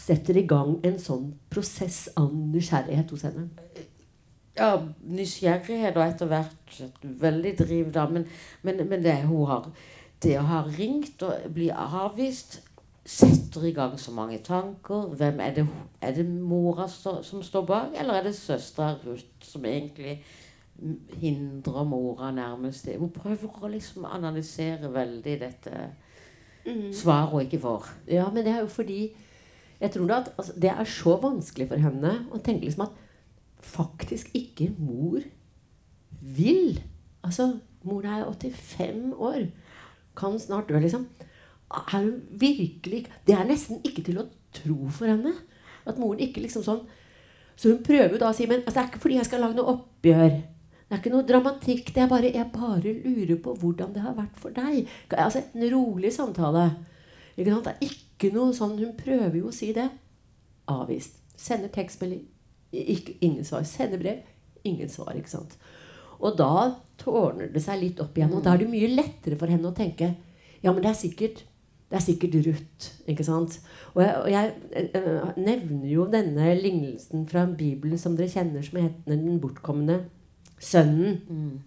[0.00, 3.48] setter i gang en sånn prosess av nysgjerrighet hos henne.
[4.58, 4.74] Ja,
[5.06, 6.82] nysgjerrighet og etter hvert
[7.22, 8.08] veldig driv, da.
[8.10, 8.26] Men,
[8.66, 9.70] men, men det hun har
[10.20, 12.60] Det å ha ringt og bli avvist
[13.08, 15.08] setter i gang så mange tanker.
[15.16, 15.66] Hvem Er det,
[16.00, 20.20] er det mora som står bak, eller er det søstera Ruth som egentlig
[21.20, 22.98] hindrer mora nærmest det?
[22.98, 25.90] Hun prøver å liksom analysere veldig dette
[26.92, 27.88] svaret hun ikke får.
[28.08, 29.10] Ja, men det er jo fordi
[29.80, 32.98] jeg tror da at altså, det er så vanskelig for henne å tenke liksom at
[33.64, 35.22] faktisk ikke mor
[36.20, 36.82] vil.
[37.24, 39.48] Altså, mor er 85 år.
[40.20, 41.08] Kan snart dø, liksom.
[41.70, 45.32] Er hun virkelig Det er nesten ikke til å tro for henne.
[45.86, 46.80] At moren ikke liksom sånn
[47.56, 49.44] Så hun prøver jo da å si Men altså, det er ikke fordi jeg skal
[49.44, 50.34] lage noe oppgjør.
[50.90, 51.94] Det er ikke noe dramatikk.
[51.94, 54.88] det er bare, Jeg bare lurer på hvordan det har vært for deg.
[55.12, 56.70] Altså, En rolig samtale.
[57.36, 57.64] Ikke sant?
[57.64, 59.88] Det er ikke noe sånn Hun prøver jo å si det.
[60.68, 61.22] Avvist.
[61.36, 62.26] Sender tekstmelding.
[62.72, 63.62] Ikke, ingen svar.
[63.62, 64.26] Sender brev.
[64.64, 65.14] Ingen svar.
[65.16, 65.56] ikke sant?
[66.20, 68.34] Og da tårner det seg litt opp igjen.
[68.36, 70.14] Og da er det mye lettere for henne å tenke
[70.60, 71.46] ja, men det er sikkert
[71.90, 72.90] det er sikkert Ruth.
[73.10, 73.56] ikke sant?
[73.96, 74.52] Og jeg, og jeg
[74.94, 80.04] eh, nevner jo denne lignelsen fra Bibelen som dere kjenner, som heter 'Den bortkomne
[80.60, 81.58] sønnen'.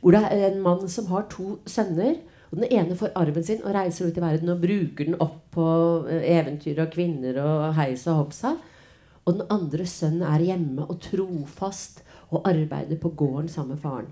[0.00, 2.20] Hvor det er en mann som har to sønner.
[2.52, 5.50] Og Den ene får arven sin og reiser ut i verden og bruker den opp
[5.50, 8.56] på eh, eventyr og kvinner og heis og hoppsa.
[9.24, 14.10] Og den andre sønnen er hjemme og trofast og arbeider på gården sammen med faren.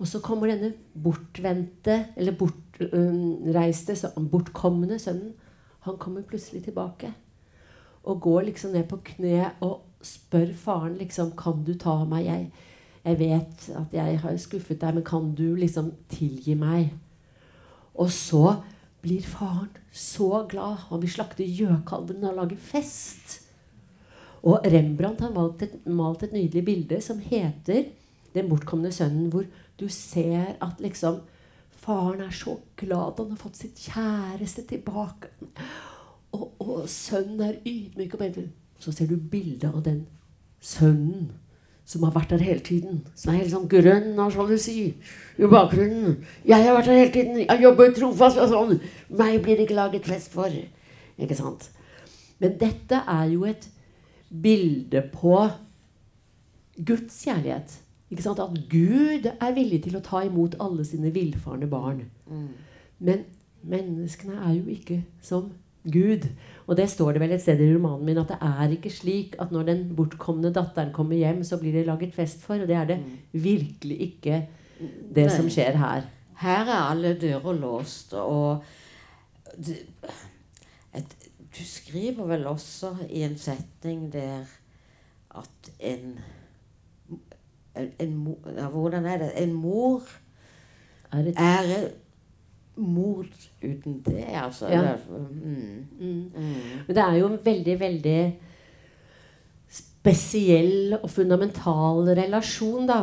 [0.00, 3.96] Og så kommer denne bortvendte, eller bortreiste,
[4.32, 5.34] bortkomne sønnen.
[5.84, 7.12] Han kommer plutselig tilbake.
[8.04, 12.24] Og går liksom ned på kne og spør faren liksom Kan du ta meg?
[12.24, 12.52] Jeg,
[13.04, 16.94] jeg vet at jeg har skuffet deg, men kan du liksom tilgi meg?
[17.94, 18.60] Og så
[19.02, 20.88] blir faren så glad.
[20.88, 23.40] Han vil slakte gjøkalven og lage fest.
[24.42, 27.84] Og Rembrandt har malt et, malt et nydelig bilde som heter
[28.34, 29.44] 'Den bortkomne sønnen', hvor
[29.80, 31.20] du ser at liksom
[31.70, 35.28] faren er så glad han har fått sitt kjæreste tilbake.
[36.32, 38.48] Og, og sønnen er ydmyk og venter.
[38.78, 40.06] Så ser du bildet av den
[40.60, 41.32] sønnen
[41.90, 43.00] som har vært der hele tiden.
[43.18, 44.76] Som er helt sånn grønn av sjalusi
[45.38, 46.20] i bakgrunnen.
[46.46, 47.38] 'Jeg har vært der hele tiden.
[47.48, 48.80] Jeg jobber trofast og sånn.
[49.08, 50.54] Meg blir det ikke laget fest for.'
[51.18, 51.70] Ikke sant?
[52.38, 53.68] Men dette er jo et
[54.30, 55.48] bilde på
[56.86, 57.80] Guds kjærlighet.
[58.10, 62.04] At Gud er villig til å ta imot alle sine villfarne barn.
[62.98, 63.24] Men
[63.62, 65.52] menneskene er jo ikke som
[65.84, 66.26] Gud.
[66.66, 69.36] Og det står det vel et sted i romanen min at det er ikke slik
[69.40, 72.60] at når den bortkomne datteren kommer hjem, så blir det laget fest for.
[72.60, 72.98] Og det er det
[73.32, 74.42] virkelig ikke
[75.14, 76.08] det som skjer her.
[76.40, 78.64] Her er alle dører låst, og
[81.50, 84.46] Du skriver vel også i en setning der
[85.34, 86.18] at en
[87.76, 89.32] en, en ja, Hvordan er det?
[89.42, 90.02] En mor
[91.12, 91.90] Er er
[92.76, 93.26] mor
[93.62, 94.68] uten det, altså.
[94.70, 94.94] Ja.
[95.08, 95.86] Mm.
[95.98, 96.30] mm.
[96.36, 96.54] Mm.
[96.86, 98.20] Men det er jo en veldig, veldig
[99.70, 103.00] spesiell og fundamental relasjon, da.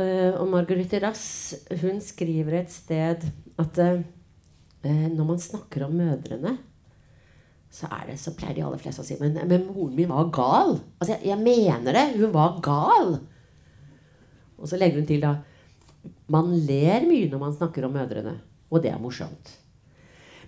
[0.00, 4.00] Eh, og Marguerite Rass hun skriver et sted at uh,
[4.86, 6.56] når man snakker om mødrene,
[7.70, 10.30] så, er det, så pleier de aller fleste å si men, men moren min var
[10.34, 10.74] gal.
[10.98, 12.06] Altså, jeg, jeg mener det.
[12.18, 13.12] Hun var gal.
[14.58, 15.36] Og så legger hun til da
[16.30, 18.34] Man ler mye når man snakker om mødrene.
[18.70, 19.54] Og det er morsomt.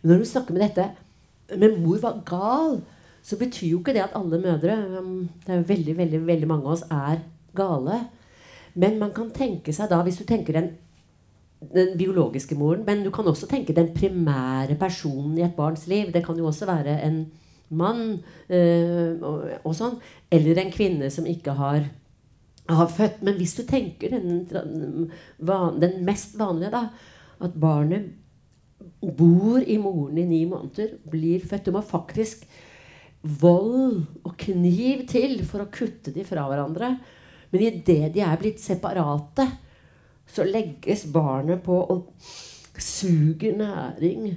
[0.03, 2.81] Men når du snakker med dette Men mor var gal.
[3.23, 6.51] Så betyr jo ikke det at alle mødre um, Det er jo veldig, veldig, veldig
[6.51, 7.23] mange av oss er
[7.55, 8.01] gale.
[8.75, 10.73] Men man kan tenke seg da, hvis du tenker den,
[11.75, 16.11] den biologiske moren, men du kan også tenke den primære personen i et barns liv.
[16.13, 17.25] Det kan jo også være en
[17.73, 19.99] mann øh, og, og sånn.
[20.33, 21.87] Eller en kvinne som ikke har,
[22.69, 23.23] har født.
[23.23, 24.43] Men hvis du tenker den,
[25.85, 26.87] den mest vanlige, da,
[27.43, 28.11] at barnet
[29.19, 32.47] bor i moren i ni måneder, blir født Du må faktisk
[33.23, 36.97] vold og kniv til for å kutte de fra hverandre.
[37.53, 39.47] Men idet de er blitt separate,
[40.33, 42.09] så legges barnet på og
[42.81, 44.31] suger næring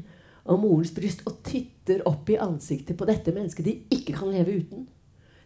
[0.45, 4.59] av morens bryst og titter opp i ansiktet på dette mennesket de ikke kan leve
[4.59, 4.85] uten.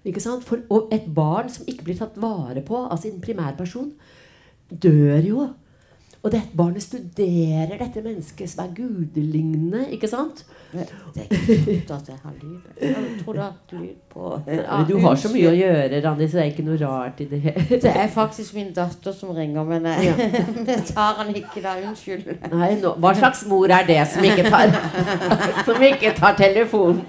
[0.07, 0.45] Ikke sant?
[0.47, 3.91] For, og et barn som ikke blir tatt vare på av sin primærperson,
[4.69, 5.47] dør jo
[6.19, 9.85] og dette barnet studerer dette mennesket som er gudelignende.
[9.95, 10.43] ikke sant?
[10.73, 10.83] Det
[11.23, 12.59] er ikke godt at jeg har lyd.
[12.81, 13.33] Jeg tror
[13.71, 13.77] du
[14.09, 17.23] på ja, Du har så mye å gjøre, Randi, så det er ikke noe rart
[17.23, 17.55] i det.
[17.71, 20.43] Det er faktisk min datter som ringer, men jeg, ja.
[20.67, 21.77] det tar han ikke da.
[21.87, 22.27] Unnskyld.
[22.51, 24.75] Nei, no, hva slags mor er det som ikke tar,
[25.71, 27.05] som ikke tar telefonen?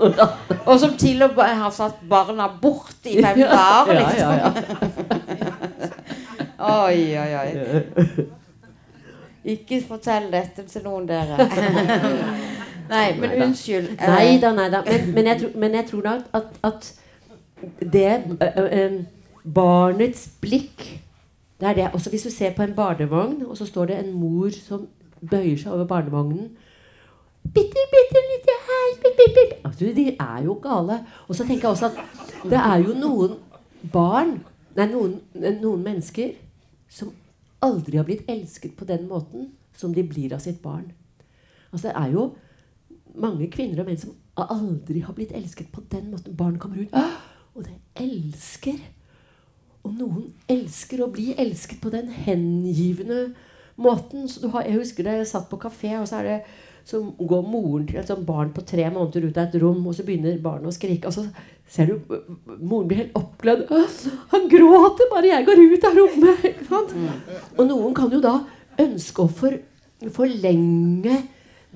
[0.65, 4.31] Og som til og med har satt barna bort i fem dager, liksom.
[6.61, 8.37] Ja, oi, oi, oi.
[9.45, 11.37] Ikke fortell dette til noen, dere.
[12.93, 13.95] nei, men unnskyld.
[14.01, 14.83] Nei da, nei da.
[14.87, 16.91] Men, men, jeg, men jeg tror nok at, at,
[17.81, 19.01] det uh, uh,
[19.55, 20.87] Barnets blikk
[21.61, 21.91] det er det.
[21.93, 24.87] Også hvis du ser på en barnevogn, og så står det en mor som
[25.31, 26.49] bøyer seg over barnevognen
[27.55, 31.05] Bitte, bitte lite her altså, De er jo gale.
[31.29, 31.93] Og så tenker jeg også at
[32.51, 33.37] det er jo noen
[33.93, 34.39] barn
[34.77, 36.31] Nei, noen, noen mennesker
[36.89, 37.11] som
[37.65, 40.93] aldri har blitt elsket på den måten som de blir av sitt barn.
[41.73, 42.25] Altså Det er jo
[43.21, 46.37] mange kvinner og menn som aldri har blitt elsket på den måten.
[46.37, 46.95] Barn kommer ut,
[47.55, 48.79] og det elsker.
[49.83, 53.31] Og noen elsker å bli elsket på den hengivende
[53.81, 54.29] måten.
[54.29, 56.39] Så har, jeg husker da jeg satt på kafé, og så er det
[56.91, 59.95] så går moren til et sånt barn på tre måneder ut av et rom, og
[59.95, 61.11] så begynner barnet å skrike.
[61.11, 61.27] Og så
[61.71, 62.15] ser du
[62.59, 63.69] moren blir helt oppglødd.
[64.33, 66.65] 'Han gråter bare jeg går ut av rommet!'
[67.59, 68.41] Og noen kan jo da
[68.81, 69.55] ønske å for,
[70.11, 71.17] forlenge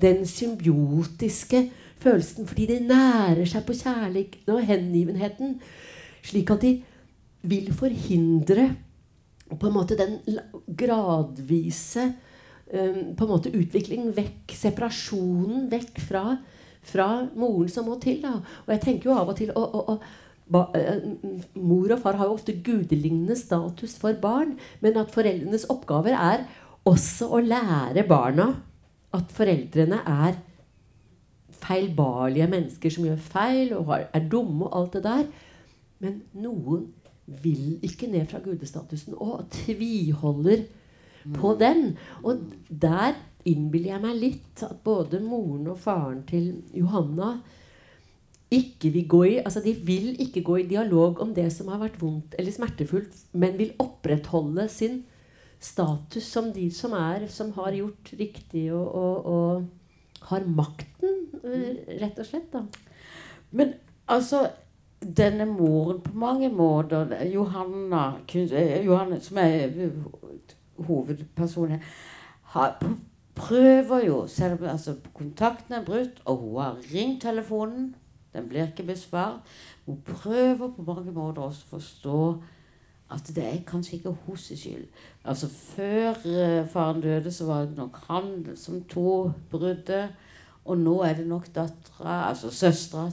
[0.01, 1.69] den symbiotiske
[2.03, 5.55] følelsen fordi de nærer seg på kjærligheten og hengivenheten,
[6.25, 6.73] slik at de
[7.45, 8.73] vil forhindre
[9.45, 10.19] på en måte den
[10.77, 12.09] gradvise
[12.65, 16.23] på en måte utvikling vekk, separasjonen vekk fra,
[16.85, 18.21] fra moren som må til.
[18.23, 18.39] Da.
[18.65, 20.07] Og jeg tenker jo av og til og, og, og,
[20.49, 25.67] ba, uh, Mor og far har jo ofte gudelignende status for barn, men at foreldrenes
[25.73, 26.45] oppgaver er
[26.85, 28.51] også å lære barna
[29.15, 30.37] at foreldrene er
[31.65, 35.27] feilbarlige mennesker som gjør feil og er dumme og alt det der.
[36.03, 36.89] Men noen
[37.25, 40.65] vil ikke ned fra gudestatusen og tviholder
[41.33, 41.97] på den.
[42.23, 47.37] Og der innbiller jeg meg litt at både moren og faren til Johanna
[48.55, 51.81] ikke vil gå i, altså De vil ikke gå i dialog om det som har
[51.81, 55.03] vært vondt eller smertefullt, men vil opprettholde sin
[55.59, 61.97] status som de som er, som har gjort riktig og, og, og har makten, eh,
[62.01, 62.53] rett og slett.
[62.53, 62.63] da.
[63.51, 63.73] Men
[64.07, 64.45] altså
[65.05, 69.91] denne moren på mange måter Johanna, Johanna som er
[70.77, 71.81] hovedpersonen
[72.41, 72.95] har,
[73.35, 77.95] prøver jo selv om altså, kontakten er brutt, og hun har ringt telefonen.
[78.33, 79.39] Den blir ikke besvart.
[79.85, 82.19] Hun prøver på mange måter også å forstå
[83.15, 84.85] at det er kanskje ikke hennes skyld.
[85.23, 90.09] Altså Før uh, faren døde, så var det nok han som tok bruddet.
[90.65, 93.11] Og nå er det nok dattera, altså søstera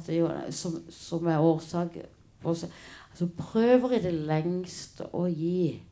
[0.51, 1.98] som, som er årsak.
[2.44, 5.92] Altså prøver i det lengste å gi Eh,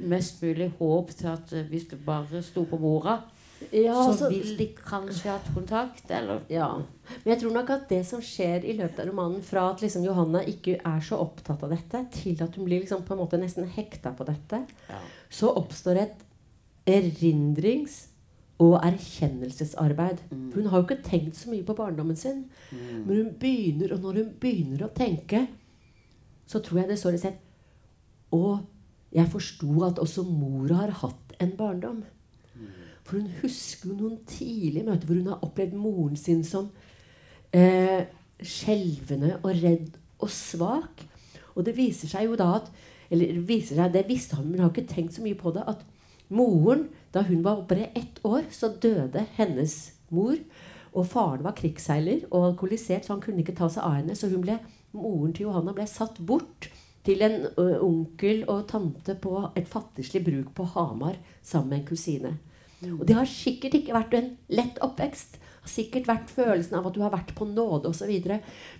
[0.00, 3.20] mest mulig håp til at eh, hvis du bare sto på bordet
[3.70, 6.40] ja, så, så vil de kanskje hatt kontakt, eller?
[6.50, 6.68] Ja.
[7.22, 10.02] Men jeg tror nok at det som skjer i løpet av romanen, fra at liksom
[10.06, 13.38] Johanna ikke er så opptatt av dette, til at hun blir liksom på en måte
[13.40, 14.98] nesten hekta på dette, ja.
[15.30, 16.26] så oppstår et
[16.90, 18.08] erindrings-
[18.62, 20.20] og erkjennelsesarbeid.
[20.30, 20.50] Mm.
[20.54, 22.44] Hun har jo ikke tenkt så mye på barndommen sin.
[22.70, 23.00] Mm.
[23.06, 25.46] Men hun begynner, og når hun begynner å tenke,
[26.46, 27.40] så tror jeg det står sted
[28.32, 28.42] Å,
[29.12, 32.02] jeg forsto at også mora har hatt en barndom.
[33.02, 36.70] For hun husker noen tidlige møter hvor hun har opplevd moren sin som
[37.52, 38.06] eh,
[38.38, 41.04] skjelvende og redd og svak.
[41.56, 42.72] Og det viser seg jo da at
[43.12, 45.66] Eller viser seg, det visste han, men har ikke tenkt så mye på det.
[45.68, 45.82] At
[46.32, 49.74] moren, da hun var bare ett år, så døde hennes
[50.08, 50.38] mor.
[50.96, 54.16] Og faren var krigsseiler og alkoholisert, så han kunne ikke ta seg av henne.
[54.16, 54.56] Så ble,
[54.96, 56.70] moren til Johanna ble satt bort
[57.06, 62.32] til en onkel og tante på et fattigslig bruk på Hamar sammen med en kusine.
[62.82, 65.38] Og det har sikkert ikke vært en lett oppvekst.
[65.62, 68.10] Har sikkert vært følelsen av at du har vært på nåde osv.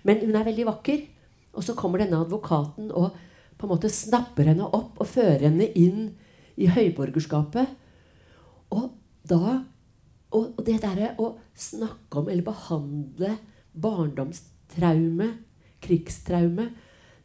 [0.03, 1.05] Men hun er veldig vakker.
[1.53, 3.13] Og så kommer denne advokaten og
[3.59, 6.09] på en måte snapper henne opp og fører henne inn
[6.59, 7.77] i høyborgerskapet.
[8.73, 8.89] Og
[9.27, 9.61] da
[10.33, 13.35] Og, og det derre å snakke om eller behandle
[13.77, 15.27] barndomstraume,
[15.77, 16.71] krigstraume,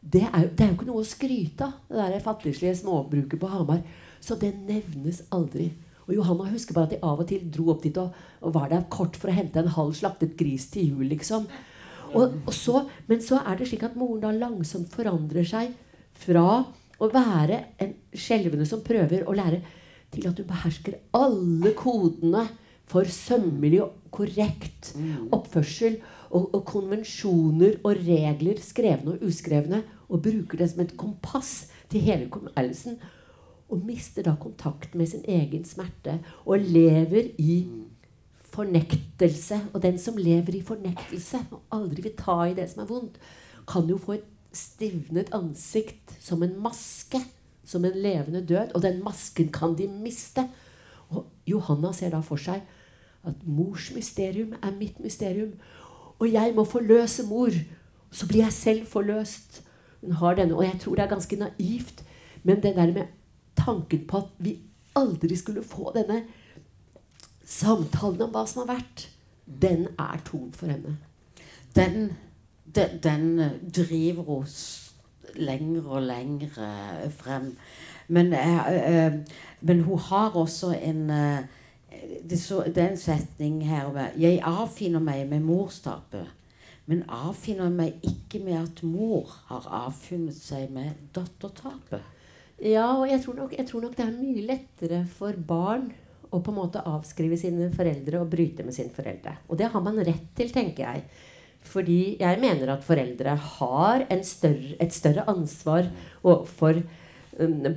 [0.01, 3.39] det er, jo- det er jo ikke noe å skryte av, det der fattigslige småbruket
[3.41, 3.81] på Hamar.
[4.21, 5.71] Så det nevnes aldri.
[6.07, 8.69] Og Johanna husker bare at de av og til dro opp dit og, og var
[8.71, 11.45] der kort for å hente en halv slaktet gris til jul, liksom.
[12.15, 15.75] Og, og så, men så er det slik at moren da langsomt forandrer seg
[16.17, 16.65] fra
[16.99, 19.61] å være en skjelvende som prøver å lære,
[20.09, 22.47] til at hun behersker alle kodene
[22.89, 24.93] for sømmelig og korrekt
[25.35, 31.69] oppførsel og, og konvensjoner og regler, skrevne og uskrevne, og bruker det som et kompass
[31.91, 32.97] til hele kommelsen.
[33.69, 37.59] Og mister da kontakt med sin egen smerte og lever i
[38.49, 39.59] fornektelse.
[39.73, 43.19] Og den som lever i fornektelse og aldri vil ta i det som er vondt,
[43.69, 44.25] kan jo få et
[44.55, 47.21] stivnet ansikt som en maske.
[47.69, 48.73] Som en levende død.
[48.73, 50.47] Og den masken kan de miste.
[51.13, 52.65] Og Johanna ser da for seg
[53.27, 55.53] at mors mysterium er mitt mysterium.
[56.19, 57.51] Og jeg må forløse mor.
[58.11, 59.63] Så blir jeg selv forløst.
[60.01, 62.03] Hun har denne, Og jeg tror det er ganske naivt,
[62.43, 63.05] men det der med
[63.55, 64.59] tanken på at vi
[64.95, 66.23] aldri skulle få denne
[67.45, 69.07] samtalen om hva som har vært,
[69.61, 70.97] den er tung for henne.
[71.75, 72.13] Den,
[72.75, 74.59] den, den eh, driver oss
[75.35, 77.55] lenger og lenger eh, frem.
[78.07, 79.13] Men, eh, eh,
[79.61, 81.43] men hun har også en eh,
[82.23, 86.27] det, så, det er en setning her med Jeg avfinner meg med morstapet,
[86.89, 92.05] men avfinner meg ikke med at mor har avfunnet seg med dattertapet.
[92.59, 95.91] Ja, og jeg tror, nok, jeg tror nok det er mye lettere for barn
[96.29, 99.37] å på en måte avskrive sine foreldre og bryte med sine foreldre.
[99.49, 101.05] Og det har man rett til, tenker jeg.
[101.69, 105.89] Fordi jeg mener at foreldre har større, et større ansvar
[106.21, 106.83] for um,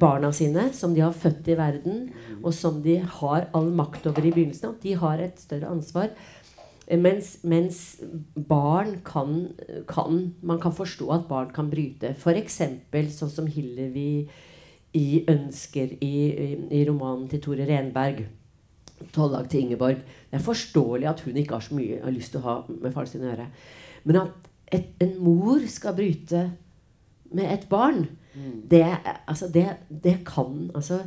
[0.01, 2.07] barna sine, som de har født i verden,
[2.43, 4.79] og som de har all makt over i begynnelsen av.
[4.83, 6.11] De har et større ansvar.
[6.93, 8.01] Mens, mens
[8.35, 9.53] barn kan,
[9.89, 12.11] kan Man kan forstå at barn kan bryte.
[12.11, 12.59] F.eks.
[13.15, 14.29] sånn som Hillevi
[14.93, 18.27] i 'Ønsker' i, i, i romanen til Tore Renberg.
[19.13, 20.03] 'Tollag til Ingeborg'.
[20.31, 22.93] Det er forståelig at hun ikke har så mye har lyst til å ha med
[22.93, 23.47] faren sin å gjøre.
[24.05, 26.51] Men at et, en mor skal bryte
[27.33, 28.85] med et barn, det,
[29.29, 31.03] altså det, det kan altså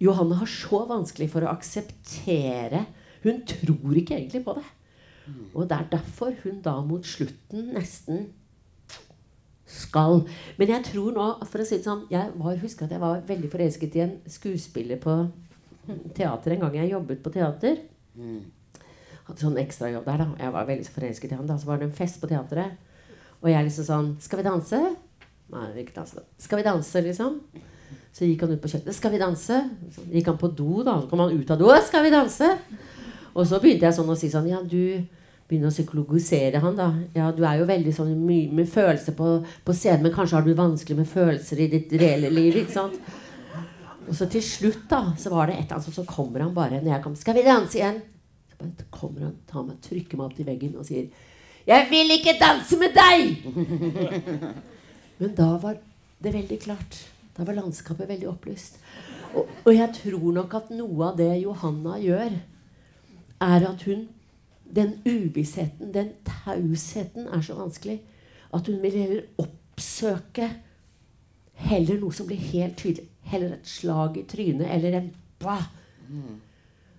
[0.00, 2.84] Johanne har så vanskelig for å akseptere
[3.24, 4.66] Hun tror ikke egentlig på det.
[5.54, 8.28] Og det er derfor hun da mot slutten nesten
[9.68, 10.22] skal
[10.56, 13.24] Men jeg tror nå, for å si det sånn Jeg var, husker at jeg var
[13.28, 15.18] veldig forelsket i en skuespiller på
[16.16, 17.78] teater en gang jeg jobbet på teater.
[19.24, 20.26] Hadde sånn ekstrajobb der, da.
[20.40, 21.46] Jeg var veldig forelsket i han.
[21.48, 22.76] da Så var det en fest på teatret.
[23.40, 24.80] Og jeg liksom sånn Skal vi danse?
[25.54, 26.20] Nei, vi ikke danse.
[26.20, 26.26] da.
[26.44, 27.38] Skal vi danse, liksom?
[28.12, 28.96] Så gikk han ut på kjøkkenet.
[28.96, 29.60] Skal vi danse?
[29.94, 30.98] Så gikk han på do, da.
[31.00, 31.70] Så kom han ut av do.
[31.86, 32.50] Skal vi danse?
[33.34, 35.04] Og så begynte jeg sånn å si sånn Ja, du
[35.48, 36.90] begynner å psykologisere han, da.
[37.16, 39.30] Ja, du er jo veldig sånn mye med følelser på,
[39.64, 42.98] på scenen, men kanskje har du vanskelig med følelser i ditt reelle liv, ikke sant?
[44.08, 46.82] Og så til slutt, da, så var det et eller annet, så kommer han bare
[46.82, 47.16] når jeg kom.
[47.16, 48.02] Skal vi danse igjen?
[48.52, 51.08] Så bare kommer han, tar meg, trykker meg opp til veggen og sier
[51.68, 53.24] Jeg vil ikke danse med deg!
[55.18, 55.78] Men da var
[56.22, 57.00] det veldig klart.
[57.36, 58.78] Da var landskapet veldig opplyst.
[59.34, 62.38] Og, og jeg tror nok at noe av det Johanna gjør,
[63.38, 64.08] er at hun
[64.68, 68.02] Den uvissheten, den tausheten, er så vanskelig
[68.52, 70.50] at hun vil heller oppsøke
[71.58, 73.08] heller noe som blir helt tydelig.
[73.28, 75.08] Heller et slag i trynet eller en
[75.40, 75.56] ba.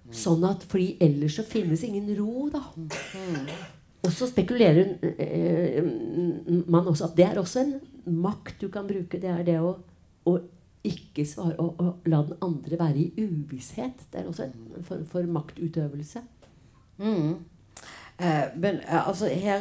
[0.09, 2.63] Sånn at fordi ellers så finnes ingen ro, da.
[4.01, 7.73] Og så spekulerer hun, eh, man også at det er også en
[8.05, 9.21] makt du kan bruke.
[9.21, 9.75] Det er det å,
[10.25, 10.39] å
[10.83, 13.91] ikke svare og, la den andre være i uvisshet.
[14.11, 16.19] Det er også en form for maktutøvelse.
[16.97, 17.33] Mm.
[18.19, 19.59] Eh, men eh, altså her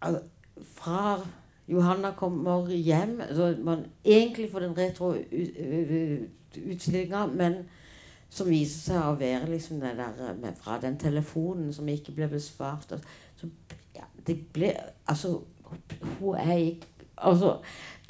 [0.00, 0.22] altså,
[0.62, 1.20] Fra
[1.68, 7.54] Johanna kommer hjem så man Egentlig får den retro-utstillinga, men
[8.30, 12.12] som viser seg å være liksom det der eh, med, fra den telefonen som ikke
[12.16, 12.92] ble besvart.
[12.92, 13.46] Altså, Så,
[13.96, 15.40] ja, det ble Altså,
[16.20, 16.86] hun er ikke
[17.18, 17.56] Altså,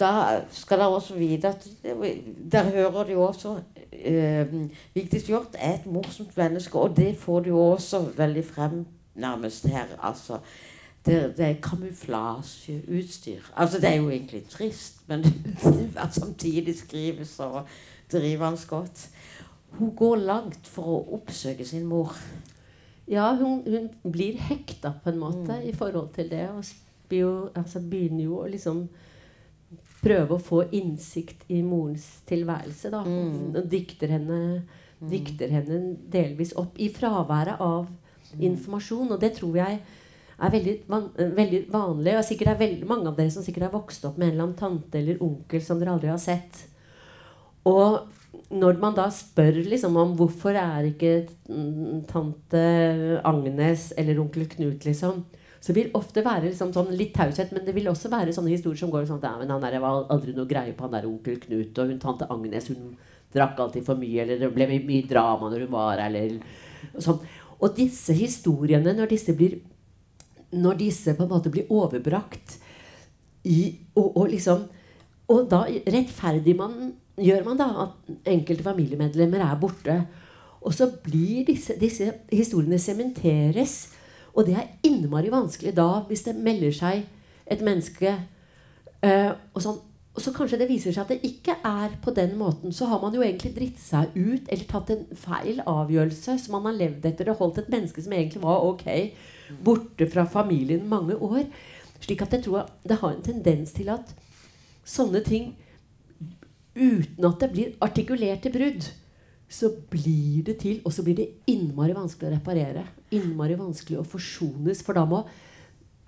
[0.01, 1.69] da skal dere også vite at
[2.53, 3.61] Der hører du også
[3.93, 4.47] eh,
[4.95, 9.85] Vigdis Hjorth er et morsomt menneske, og det får du også veldig frem nærmest her.
[10.03, 10.39] altså
[11.07, 13.41] det, det er kamuflasjeutstyr.
[13.57, 15.25] Altså, det er jo egentlig trist, men
[16.11, 17.63] samtidig skrives så
[18.13, 19.09] han godt.
[19.71, 22.15] Hun går langt for å oppsøke sin mor.
[23.09, 25.69] Ja, hun, hun blir hekta på en måte mm.
[25.69, 26.49] i forhold til det.
[26.51, 26.65] Og
[27.17, 28.85] jo, altså begynner jo å liksom
[30.03, 32.91] prøve å få innsikt i morens tilværelse.
[32.93, 33.03] Da.
[33.07, 33.53] Mm.
[33.55, 34.39] Og dikter henne,
[35.01, 35.11] mm.
[35.13, 35.83] dikter henne
[36.13, 38.41] delvis opp i fraværet av mm.
[38.51, 39.13] informasjon.
[39.15, 39.79] Og det tror jeg
[40.43, 41.07] er veldig, van,
[41.39, 42.17] veldig vanlig.
[42.19, 44.49] Og sikkert er veldig mange av dere som sikkert har vokst opp med en eller
[44.49, 46.65] annen tante eller onkel som dere aldri har sett.
[47.69, 48.03] Og
[48.53, 51.15] når man da spør liksom om hvorfor er ikke
[52.11, 52.65] tante
[53.29, 55.23] Agnes eller onkel Knut liksom
[55.63, 58.51] så det vil ofte være liksom sånn litt taushet, men det vil også være sånne
[58.51, 60.97] historier som går sånn at ja, men han der var aldri noe greie på han
[60.97, 62.97] der onkel Knut, og hun tante Agnes hun
[63.33, 67.23] drakk alltid for mye, eller det ble mye drama når hun var her, eller sånn.
[67.63, 69.61] Og disse historiene, når disse blir
[70.53, 72.59] når disse på en måte blir overbrakt
[73.49, 74.67] i og, og liksom
[75.33, 79.95] Og da rettferdig man, gjør man da at enkelte familiemedlemmer er borte.
[80.61, 83.92] Og så blir disse, disse historiene sementeres
[84.33, 87.03] og det er innmari vanskelig da, hvis det melder seg
[87.53, 88.15] et menneske
[89.05, 89.81] uh, og, sånn,
[90.13, 92.73] og så kanskje det viser seg at det ikke er på den måten.
[92.73, 96.71] Så har man jo egentlig dritt seg ut eller tatt en feil avgjørelse som man
[96.71, 98.87] har levd etter og holdt et menneske som egentlig var ok,
[99.65, 101.47] borte fra familien mange år.
[102.03, 104.15] Slik at jeg tror det har en tendens til at
[104.89, 105.53] sånne ting
[106.75, 108.89] uten at det blir artikulerte brudd,
[109.53, 112.87] så blir det til, og så blir det innmari vanskelig å reparere.
[113.13, 114.81] Innmari vanskelig å forsones.
[114.85, 115.21] For da må,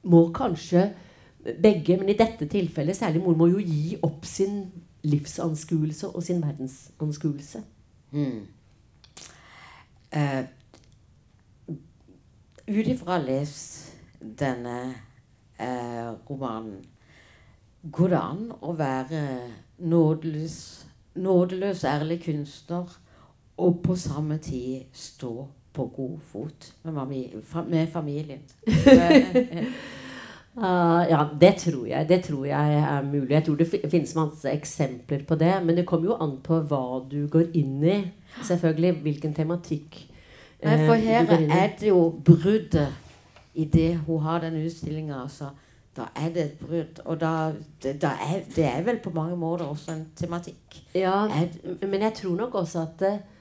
[0.08, 0.86] må kanskje
[1.44, 4.62] begge, men i dette tilfellet særlig mor, må jo gi opp sin
[5.04, 7.60] livsanskuelse og sin verdensanskuelse.
[8.16, 8.44] Mm.
[10.14, 10.44] Uh,
[12.64, 13.50] Ut ifra å
[14.40, 14.76] denne
[15.58, 16.78] uh, romanen
[17.92, 19.18] Går det an å være
[19.84, 20.54] nådeløs,
[21.20, 22.94] nådeløs ærlig kunstner
[23.56, 26.96] og på samme tid stå på god fot med,
[27.68, 28.38] med familien.
[30.56, 33.30] Uh, ja, det tror, jeg, det tror jeg er mulig.
[33.30, 35.54] Jeg tror det finnes masse eksempler på det.
[35.64, 37.98] Men det kommer jo an på hva du går inn i.
[38.42, 38.92] Selvfølgelig.
[39.02, 39.98] Hvilken tematikk.
[40.62, 42.88] Uh, for her er det jo bruddet
[43.54, 45.22] i det hun har den utstillinga.
[45.22, 45.50] Altså,
[45.96, 47.02] da er det et brudd.
[47.04, 47.52] Og da,
[47.82, 50.82] da er, det er vel på mange måter også en tematikk.
[50.94, 51.26] Ja,
[51.82, 53.33] men jeg tror nok også at uh,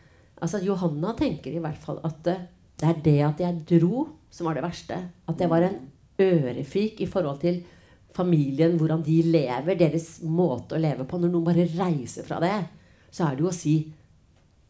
[0.43, 2.37] Altså Johanna tenker i hvert fall at det,
[2.83, 4.99] er det at jeg dro, som var det verste.
[5.29, 5.79] At det var en
[6.19, 7.61] ørefik i forhold til
[8.13, 11.17] familien, hvordan de lever, deres måte å leve på.
[11.17, 12.55] Når noen bare reiser fra det,
[13.13, 13.77] så er det jo å si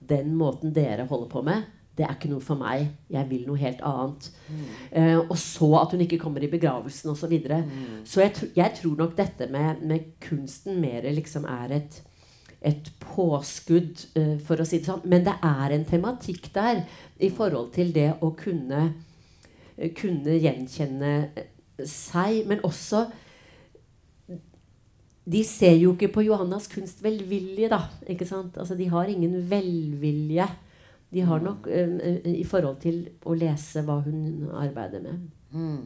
[0.03, 1.61] Den måten dere holder på med,
[1.95, 2.87] det er ikke noe for meg.
[3.13, 4.25] Jeg vil noe helt annet.
[4.49, 4.63] Mm.
[4.91, 7.21] Uh, og så at hun ikke kommer i begravelsen osv.
[7.23, 7.61] Så, videre.
[7.63, 8.01] mm.
[8.09, 12.01] så jeg, jeg, tror nok dette med, med kunsten mer liksom er et
[12.63, 15.03] et påskudd, uh, for å si det sånn.
[15.09, 16.83] Men det er en tematikk der
[17.23, 18.85] i forhold til det å kunne,
[19.77, 21.13] uh, kunne gjenkjenne
[21.89, 23.05] seg, men også
[25.23, 27.85] de ser jo ikke på Johannas kunst velvillig, da.
[28.11, 28.57] ikke sant?
[28.59, 30.47] Altså, de har ingen velvilje.
[31.15, 31.45] De har mm.
[31.47, 31.93] nok um,
[32.27, 35.21] i forhold til å lese hva hun arbeider med.
[35.53, 35.83] Mm.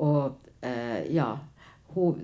[0.00, 0.38] Og
[1.10, 1.30] ja
[1.94, 2.20] hun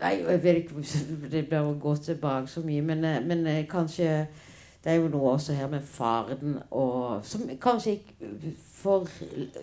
[0.00, 0.84] Nei, jeg vet ikke
[1.34, 4.26] det blir å gå tilbake så mye, men, eh, men, eh, kanskje
[4.80, 9.08] Det er jo noe også her med faren og Som kanskje ikke For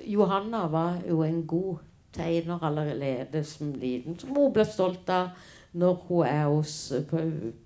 [0.06, 1.78] Johanna var jo en god
[2.14, 5.30] tegner allerede som liten, som hun ble stolt av
[5.78, 7.20] når hun er hos, på,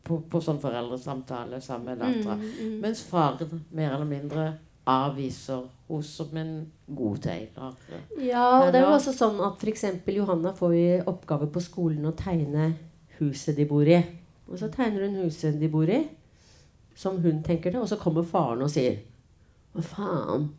[0.03, 2.35] på, på sånn foreldresamtale sammen med dattera.
[2.35, 2.73] Mm, mm.
[2.81, 4.47] Mens faren mer eller mindre
[4.89, 6.53] avviser henne som en
[6.87, 7.73] god tegner.
[8.23, 9.83] Ja, og det er jo også sånn at f.eks.
[10.07, 12.71] Johanna får i oppgave på skolen å tegne
[13.19, 13.99] huset de bor i.
[14.47, 16.01] Og så tegner hun huset de bor i,
[16.95, 18.99] som hun tenker det, og så kommer faren og sier
[19.71, 20.49] Hva faen?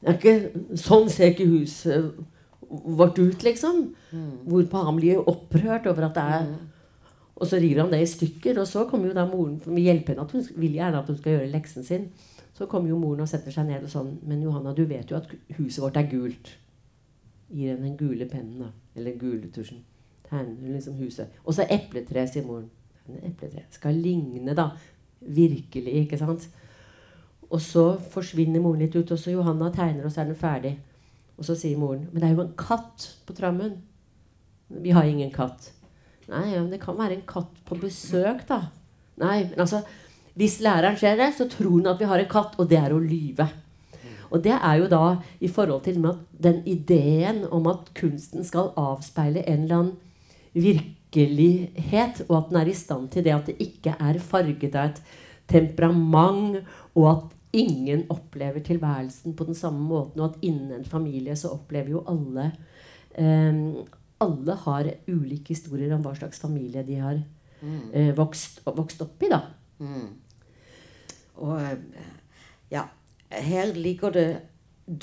[0.00, 2.10] Er ikke, sånn ser ikke huset
[2.70, 3.82] vårt ut, liksom.
[4.12, 4.34] Mm.
[4.48, 6.58] Hvorpå han blir opprørt over at det er mm.
[7.40, 8.58] Og så river han det i stykker.
[8.60, 11.08] Og så kommer jo da moren for å hjelpe henne at hun vil gjerne at
[11.08, 12.02] hun skal gjøre leksen sin.
[12.60, 15.16] Så kommer jo moren og setter seg ned og sånn Men Johanna, du vet jo
[15.16, 16.50] at huset vårt er gult.
[17.48, 18.98] Gir henne den gule pennen, da.
[19.00, 19.80] Eller gule tusjen.
[20.26, 21.32] Tegner liksom huset.
[21.40, 22.68] Og så epletre, sier moren.
[23.24, 23.64] Epletre.
[23.72, 24.68] Skal ligne, da.
[25.24, 26.50] Virkelig, ikke sant?
[27.48, 30.74] Og så forsvinner moren litt ut, og så Johanna tegner, og så er den ferdig.
[31.40, 33.80] Og så sier moren Men det er jo en katt på trammen.
[34.68, 35.72] Vi har ingen katt.
[36.28, 38.66] Nei, men det kan være en katt på besøk, da.
[39.16, 39.80] Nei, men altså
[40.38, 42.94] Hvis læreren ser det, så tror hun at vi har en katt, og det er
[42.94, 43.48] å lyve.
[44.30, 45.04] Og det er jo da
[45.42, 45.98] i forhold til
[46.42, 49.96] den ideen om at kunsten skal avspeile en eller annen
[50.54, 54.92] virkelighet, og at den er i stand til det, at det ikke er farget av
[54.92, 55.02] et
[55.50, 56.60] temperament,
[56.94, 61.50] og at ingen opplever tilværelsen på den samme måten, og at innen en familie så
[61.56, 62.52] opplever jo alle
[63.18, 63.86] eh,
[64.20, 69.30] Alle har ulike historier om hva slags familie de har eh, vokst, vokst opp i,
[69.32, 69.40] da.
[71.40, 71.78] Og eh,
[72.70, 72.82] ja,
[73.30, 74.40] her ligger det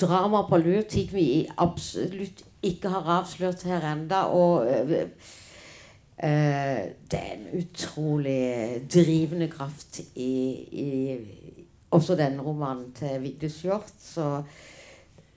[0.00, 5.08] drama på lur, ting vi absolutt ikke har avslørt her enda, og eh,
[6.18, 10.32] eh, det er en utrolig drivende kraft i,
[10.72, 10.88] i
[11.90, 14.42] også denne romanen til Vigdis Hjorth, så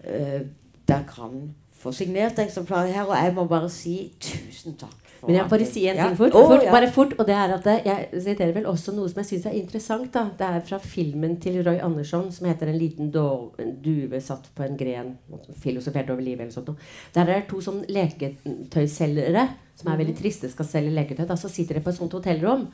[0.03, 0.41] eh,
[0.87, 5.00] der kan få signert eksemplarer her, og jeg må bare si tusen takk.
[5.27, 6.35] Men jeg bare si en ting fort.
[6.37, 6.67] Oh, fort.
[6.73, 9.57] Bare fort, og det er at Jeg siterer vel også noe som jeg syns er
[9.59, 10.11] interessant.
[10.13, 14.19] da Det er fra filmen til Roy Andersson som heter 'En liten dov, en due
[14.19, 15.15] satt på en gren'.
[15.59, 16.77] Filosofert over livet eller sånt noe.
[17.13, 21.25] Der er det to sånn leketøyselgere som er veldig triste, skal selge leketøy.
[21.27, 22.67] Da, så sitter de på et sånt hotellrom.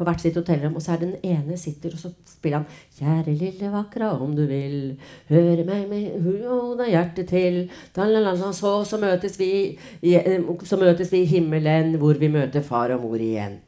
[0.00, 3.34] På hvert sitt hotellrom, og så er den ene sitter, og så spiller han 'Kjære
[3.36, 4.96] lille vakra, om du vil
[5.28, 7.68] høre meg med hoda hjertet til'.
[8.52, 13.02] Så, så, møtes vi, eh, så møtes vi i himmelen, hvor vi møter far og
[13.02, 13.58] mor igjen.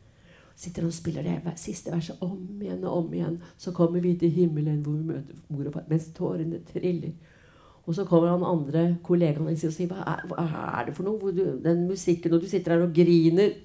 [0.56, 3.38] Sitter han og spiller det siste verset om igjen og om igjen.
[3.58, 7.12] Så kommer vi til himmelen, hvor vi møter mor og far, mens tårene triller.
[7.86, 10.44] Og så kommer han andre kollegaen og sier hva er, hva
[10.78, 11.32] er det for noe?
[11.34, 13.56] Du, den musikken, og du sitter her og griner.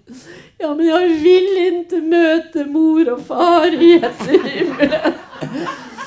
[0.58, 5.22] Ja, men jeg vil ikke møte mor og far i etter himmelen.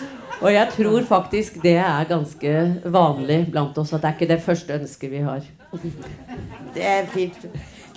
[0.40, 2.52] Og jeg tror faktisk det er ganske
[2.88, 5.42] vanlig blant oss at det er ikke det første ønsket vi har.
[6.74, 7.44] Det er fint.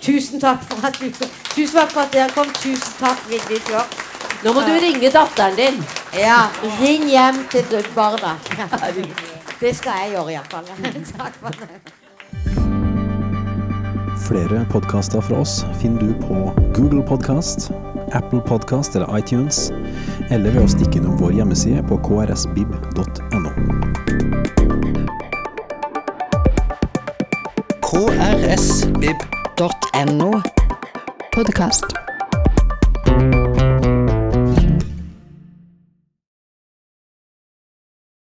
[0.04, 1.08] Tusen takk for at, du,
[1.54, 2.50] tusen takk for at dere kom.
[2.60, 4.04] Tusen takk, Vigdis Hjorth.
[4.44, 5.80] Nå må du ringe datteren din.
[6.20, 6.42] Ja,
[6.82, 8.36] ring hjem til barna.
[9.64, 10.66] Det skal jeg gjøre iallfall.
[11.18, 11.68] Takk for det.
[14.26, 17.70] Flere podkaster fra oss finner du på Google Podkast,
[18.12, 19.72] Apple Podkast eller iTunes,
[20.28, 23.50] eller ved å stikke innom vår hjemmeside på krsbib.no.
[28.84, 29.22] krsbib.no.
[31.32, 31.84] Podkast.